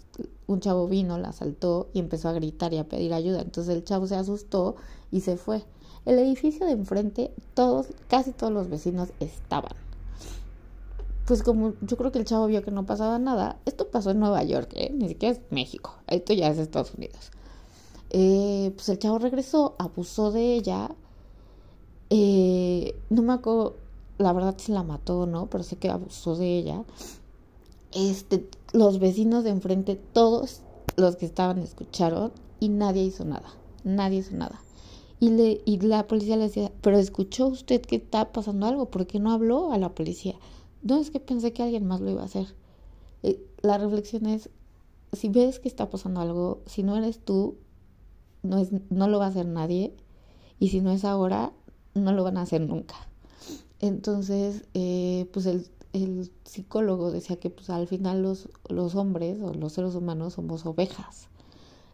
un 0.49 0.59
chavo 0.59 0.89
vino, 0.89 1.17
la 1.19 1.29
asaltó 1.29 1.89
y 1.93 2.01
empezó 2.01 2.29
a 2.29 2.33
gritar 2.33 2.73
y 2.75 2.79
a 2.79 2.89
pedir 2.89 3.15
ayuda. 3.15 3.43
Entonces 3.43 3.73
el 3.77 3.85
chavo 3.85 4.09
se 4.09 4.17
asustó 4.17 4.75
y 5.13 5.21
se 5.21 5.37
fue. 5.37 5.63
El 6.05 6.19
edificio 6.19 6.67
de 6.67 6.73
enfrente, 6.73 7.31
todos, 7.55 7.87
casi 8.09 8.33
todos 8.33 8.53
los 8.53 8.69
vecinos 8.69 9.11
estaban 9.21 9.77
pues 11.29 11.43
como 11.43 11.75
yo 11.83 11.99
creo 11.99 12.11
que 12.11 12.19
el 12.19 12.25
chavo 12.25 12.47
vio 12.47 12.63
que 12.63 12.71
no 12.71 12.87
pasaba 12.87 13.19
nada, 13.19 13.59
esto 13.67 13.89
pasó 13.89 14.13
en 14.13 14.19
Nueva 14.19 14.43
York, 14.45 14.71
¿eh? 14.75 14.91
ni 14.95 15.09
siquiera 15.09 15.37
es 15.37 15.43
México, 15.51 15.93
esto 16.07 16.33
ya 16.33 16.49
es 16.49 16.57
Estados 16.57 16.95
Unidos. 16.95 17.31
Eh, 18.09 18.73
pues 18.75 18.89
el 18.89 18.99
chavo 18.99 19.19
regresó, 19.19 19.75
abusó 19.79 20.33
de 20.33 20.55
ella, 20.55 20.91
eh, 22.09 22.99
no 23.11 23.21
me 23.21 23.35
acuerdo 23.35 23.77
la 24.17 24.33
verdad 24.33 24.55
si 24.57 24.73
la 24.73 24.83
mató 24.83 25.21
o 25.21 25.27
no, 25.27 25.49
pero 25.51 25.65
sé 25.65 25.77
que 25.77 25.91
abusó 25.91 26.35
de 26.35 26.59
ella. 26.59 26.83
Este, 27.93 28.49
los 28.73 28.99
vecinos 28.99 29.45
de 29.45 29.51
enfrente, 29.51 29.97
todos 29.97 30.63
los 30.97 31.17
que 31.17 31.27
estaban 31.27 31.59
escucharon 31.59 32.33
y 32.61 32.69
nadie 32.69 33.03
hizo 33.05 33.25
nada, 33.25 33.49
nadie 33.85 34.19
hizo 34.19 34.35
nada. 34.37 34.61
Y, 35.21 35.31
le, 35.31 35.61
y 35.65 35.81
la 35.81 36.07
policía 36.07 36.37
le 36.37 36.45
decía, 36.45 36.71
pero 36.81 36.99
escuchó 36.99 37.49
usted 37.49 37.81
que 37.83 37.97
está 37.97 38.33
pasando 38.33 38.67
algo, 38.67 38.91
¿por 38.91 39.07
qué 39.07 39.19
no 39.19 39.33
habló 39.33 39.73
a 39.73 39.79
la 39.79 39.95
policía? 39.95 40.37
No 40.83 40.97
es 40.97 41.11
que 41.11 41.19
pensé 41.19 41.53
que 41.53 41.63
alguien 41.63 41.87
más 41.87 42.01
lo 42.01 42.11
iba 42.11 42.23
a 42.23 42.27
hacer. 42.27 42.55
Eh, 43.25 43.45
la 43.63 43.79
reflexión 43.79 44.27
es, 44.27 44.49
si 45.13 45.29
ves 45.29 45.59
que 45.59 45.69
está 45.69 45.91
pasando 45.91 46.21
algo, 46.21 46.63
si 46.67 46.85
no 46.85 46.97
eres 46.97 47.19
tú, 47.19 47.57
no, 48.43 48.59
es, 48.59 48.71
no 48.91 49.09
lo 49.09 49.19
va 49.19 49.27
a 49.27 49.29
hacer 49.29 49.47
nadie. 49.47 49.93
Y 50.61 50.69
si 50.69 50.81
no 50.81 50.93
es 50.93 51.05
ahora, 51.05 51.53
no 51.95 52.13
lo 52.13 52.23
van 52.23 52.37
a 52.37 52.43
hacer 52.43 52.61
nunca. 52.61 52.95
Entonces, 53.81 54.65
eh, 54.75 55.29
pues 55.33 55.47
el, 55.47 55.67
el, 56.03 56.31
psicólogo 56.45 57.11
decía 57.11 57.37
que 57.37 57.51
pues 57.51 57.71
al 57.71 57.87
final 57.87 58.23
los, 58.23 58.49
los 58.69 58.95
hombres 58.95 59.41
o 59.43 59.55
los 59.55 59.73
seres 59.73 59.95
humanos 59.95 60.35
somos 60.35 60.67
ovejas. 60.67 61.29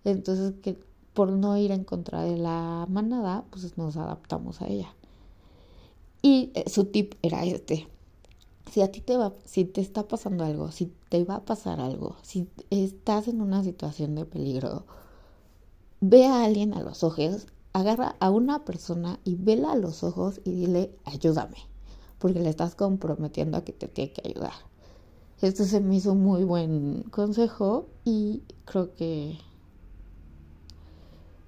Entonces, 0.05 0.55
que 0.62 0.79
por 1.12 1.31
no 1.33 1.57
ir 1.57 1.71
en 1.71 1.85
contra 1.85 2.23
de 2.23 2.37
la 2.37 2.87
manada, 2.88 3.45
pues 3.51 3.77
nos 3.79 3.97
adaptamos 3.97 4.62
a 4.62 4.69
ella. 4.69 4.95
Y 6.23 6.51
eh, 6.55 6.64
su 6.69 6.87
tip 6.87 7.14
era 7.23 7.45
este 7.45 7.88
si 8.71 8.83
a 8.83 8.90
ti 8.90 9.01
te 9.01 9.17
va, 9.17 9.33
si 9.45 9.64
te 9.64 9.81
está 9.81 10.09
pasando 10.09 10.45
algo, 10.45 10.73
si 10.73 10.93
te 11.09 11.25
va 11.25 11.37
a 11.37 11.45
pasar 11.45 11.81
algo, 11.81 12.17
si 12.23 12.49
estás 12.71 13.29
en 13.29 13.40
una 13.40 13.62
situación 13.62 14.14
de 14.14 14.25
peligro, 14.25 14.85
ve 16.01 16.27
a 16.27 16.45
alguien 16.45 16.75
a 16.75 16.83
los 16.83 17.05
ojos, 17.05 17.47
agarra 17.73 18.17
a 18.21 18.31
una 18.31 18.64
persona 18.64 19.21
y 19.25 19.37
vela 19.37 19.73
a 19.73 19.77
los 19.77 20.03
ojos 20.03 20.40
y 20.45 20.53
dile, 20.53 20.97
ayúdame, 21.05 21.59
porque 22.18 22.40
le 22.40 22.50
estás 22.50 22.74
comprometiendo 22.74 23.57
a 23.57 23.64
que 23.64 23.72
te 23.72 23.88
tiene 23.88 24.12
que 24.12 24.29
ayudar. 24.29 24.53
Esto 25.40 25.64
se 25.64 25.81
me 25.81 25.96
hizo 25.96 26.14
muy 26.14 26.44
buen 26.44 27.03
consejo 27.11 27.87
y 28.05 28.42
creo 28.64 28.94
que 28.94 29.38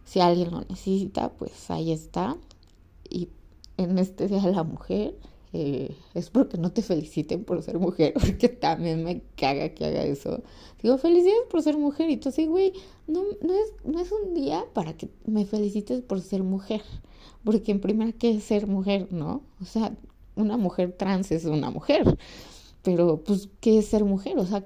si 0.04 0.20
alguien 0.20 0.50
lo 0.50 0.60
necesita, 0.60 1.30
pues 1.30 1.70
ahí 1.70 1.92
está. 1.92 2.36
Y 3.08 3.28
en 3.76 3.98
este 3.98 4.28
día 4.28 4.46
la 4.48 4.64
mujer 4.64 5.14
eh, 5.52 5.96
es 6.14 6.28
porque 6.30 6.58
no 6.58 6.70
te 6.72 6.82
feliciten 6.82 7.44
por 7.44 7.62
ser 7.62 7.78
mujer, 7.78 8.12
porque 8.20 8.48
también 8.48 9.04
me 9.04 9.22
caga 9.36 9.70
que 9.70 9.86
haga 9.86 10.04
eso. 10.04 10.42
Digo, 10.82 10.98
felicidades 10.98 11.44
por 11.50 11.62
ser 11.62 11.78
mujer, 11.78 12.10
y 12.10 12.18
tú 12.18 12.28
así, 12.28 12.46
güey, 12.46 12.72
no, 13.06 13.22
no, 13.40 13.54
es, 13.54 13.72
no 13.84 13.98
es 14.00 14.12
un 14.12 14.34
día 14.34 14.64
para 14.74 14.96
que 14.96 15.08
me 15.24 15.46
felicites 15.46 16.02
por 16.02 16.20
ser 16.20 16.42
mujer, 16.42 16.82
porque 17.44 17.72
en 17.72 17.80
primera, 17.80 18.12
¿qué 18.12 18.32
es 18.32 18.44
ser 18.44 18.66
mujer, 18.66 19.08
no? 19.12 19.42
O 19.62 19.64
sea, 19.64 19.96
una 20.36 20.56
mujer 20.56 20.92
trans 20.92 21.32
es 21.32 21.44
una 21.44 21.70
mujer, 21.70 22.16
pero 22.82 23.22
pues, 23.24 23.48
¿qué 23.60 23.78
es 23.78 23.86
ser 23.86 24.04
mujer? 24.04 24.38
O 24.38 24.46
sea, 24.46 24.64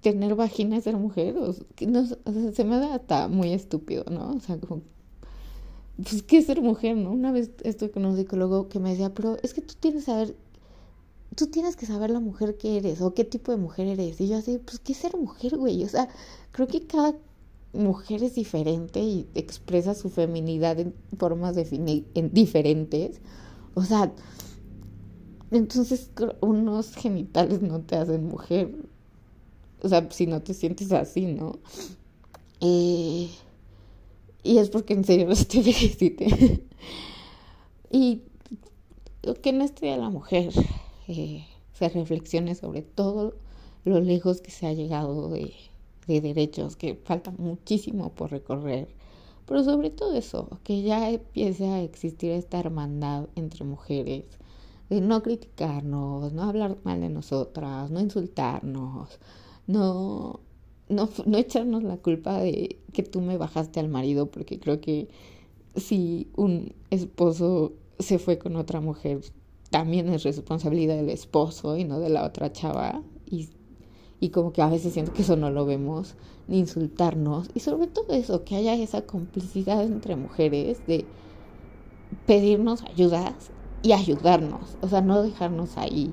tener 0.00 0.34
vagina 0.34 0.76
es 0.76 0.84
ser 0.84 0.96
mujer, 0.96 1.36
o, 1.36 1.54
no, 1.86 2.06
se 2.52 2.64
me 2.64 2.78
da 2.78 2.94
hasta 2.94 3.28
muy 3.28 3.52
estúpido, 3.52 4.04
¿no? 4.10 4.34
O 4.34 4.40
sea, 4.40 4.58
como 4.58 4.82
pues, 5.96 6.22
¿qué 6.22 6.38
es 6.38 6.46
ser 6.46 6.60
mujer, 6.60 6.96
no? 6.96 7.12
Una 7.12 7.32
vez 7.32 7.50
estuve 7.62 7.90
con 7.90 8.04
un 8.04 8.16
psicólogo 8.16 8.68
que 8.68 8.80
me 8.80 8.90
decía, 8.90 9.14
pero 9.14 9.36
es 9.42 9.54
que 9.54 9.60
tú 9.60 9.74
tienes 9.78 10.04
que 10.04 10.10
saber, 10.10 10.36
tú 11.36 11.46
tienes 11.46 11.76
que 11.76 11.86
saber 11.86 12.10
la 12.10 12.20
mujer 12.20 12.56
que 12.56 12.76
eres 12.76 13.00
o 13.00 13.14
qué 13.14 13.24
tipo 13.24 13.52
de 13.52 13.58
mujer 13.58 13.86
eres. 13.86 14.20
Y 14.20 14.28
yo 14.28 14.36
así, 14.36 14.58
pues, 14.58 14.80
¿qué 14.80 14.92
es 14.92 14.98
ser 14.98 15.16
mujer, 15.16 15.56
güey? 15.56 15.84
O 15.84 15.88
sea, 15.88 16.08
creo 16.52 16.66
que 16.66 16.86
cada 16.86 17.14
mujer 17.72 18.22
es 18.22 18.34
diferente 18.34 19.00
y 19.00 19.28
expresa 19.34 19.94
su 19.94 20.10
feminidad 20.10 20.78
en 20.80 20.94
formas 21.18 21.56
en 21.56 22.32
diferentes. 22.32 23.20
O 23.74 23.84
sea, 23.84 24.12
entonces 25.54 26.10
unos 26.40 26.94
genitales 26.94 27.62
no 27.62 27.80
te 27.80 27.96
hacen 27.96 28.26
mujer. 28.26 28.74
O 29.82 29.88
sea, 29.88 30.08
si 30.10 30.26
no 30.26 30.42
te 30.42 30.54
sientes 30.54 30.92
así, 30.92 31.26
¿no? 31.26 31.58
Eh, 32.60 33.28
y 34.42 34.58
es 34.58 34.70
porque 34.70 34.94
en 34.94 35.04
serio 35.04 35.26
los 35.28 35.46
te 35.48 35.62
felicite. 35.62 36.62
y 37.90 38.22
que 39.42 39.52
Día 39.52 39.92
de 39.92 39.98
la 39.98 40.10
Mujer 40.10 40.52
eh, 41.08 41.46
se 41.72 41.88
reflexione 41.88 42.54
sobre 42.54 42.82
todo 42.82 43.34
lo 43.84 44.00
lejos 44.00 44.40
que 44.40 44.50
se 44.50 44.66
ha 44.66 44.72
llegado 44.72 45.28
de, 45.28 45.52
de 46.06 46.20
derechos, 46.20 46.76
que 46.76 46.94
falta 46.94 47.30
muchísimo 47.30 48.10
por 48.14 48.30
recorrer. 48.30 48.88
Pero 49.46 49.62
sobre 49.62 49.90
todo 49.90 50.14
eso, 50.14 50.58
que 50.64 50.82
ya 50.82 51.10
empiece 51.10 51.66
a 51.66 51.82
existir 51.82 52.30
esta 52.32 52.58
hermandad 52.58 53.28
entre 53.36 53.64
mujeres, 53.64 54.24
de 54.94 55.00
no 55.00 55.22
criticarnos, 55.22 56.32
no 56.32 56.42
hablar 56.42 56.78
mal 56.84 57.00
de 57.00 57.08
nosotras, 57.08 57.90
no 57.90 58.00
insultarnos, 58.00 59.18
no 59.66 60.40
no, 60.88 61.08
no 61.26 61.38
echarnos 61.38 61.82
la 61.82 61.96
culpa 61.96 62.38
de 62.38 62.78
que 62.92 63.02
tú 63.02 63.20
me 63.20 63.36
bajaste 63.36 63.80
al 63.80 63.88
marido, 63.88 64.26
porque 64.26 64.58
creo 64.58 64.80
que 64.80 65.08
si 65.76 66.28
un 66.36 66.74
esposo 66.90 67.72
se 67.98 68.18
fue 68.18 68.38
con 68.38 68.56
otra 68.56 68.80
mujer, 68.80 69.20
también 69.70 70.08
es 70.08 70.22
responsabilidad 70.22 70.96
del 70.96 71.10
esposo 71.10 71.76
y 71.76 71.84
no 71.84 72.00
de 72.00 72.10
la 72.10 72.24
otra 72.24 72.52
chava. 72.52 73.02
Y, 73.30 73.48
y 74.20 74.28
como 74.28 74.52
que 74.52 74.62
a 74.62 74.68
veces 74.68 74.92
siento 74.92 75.12
que 75.12 75.22
eso 75.22 75.36
no 75.36 75.50
lo 75.50 75.66
vemos, 75.66 76.14
ni 76.48 76.58
insultarnos. 76.58 77.50
Y 77.54 77.60
sobre 77.60 77.86
todo 77.86 78.12
eso, 78.14 78.44
que 78.44 78.56
haya 78.56 78.74
esa 78.74 79.02
complicidad 79.02 79.82
entre 79.82 80.16
mujeres 80.16 80.86
de 80.86 81.04
pedirnos 82.26 82.82
ayudas 82.82 83.50
y 83.84 83.92
ayudarnos, 83.92 84.78
o 84.80 84.88
sea, 84.88 85.02
no 85.02 85.22
dejarnos 85.22 85.76
ahí 85.76 86.12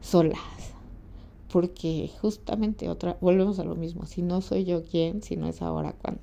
solas. 0.00 0.40
Porque 1.52 2.10
justamente 2.20 2.88
otra, 2.88 3.16
volvemos 3.20 3.60
a 3.60 3.64
lo 3.64 3.76
mismo, 3.76 4.06
si 4.06 4.22
no 4.22 4.40
soy 4.40 4.64
yo 4.64 4.82
quién, 4.84 5.22
si 5.22 5.36
no 5.36 5.46
es 5.46 5.62
ahora 5.62 5.92
cuándo. 5.92 6.22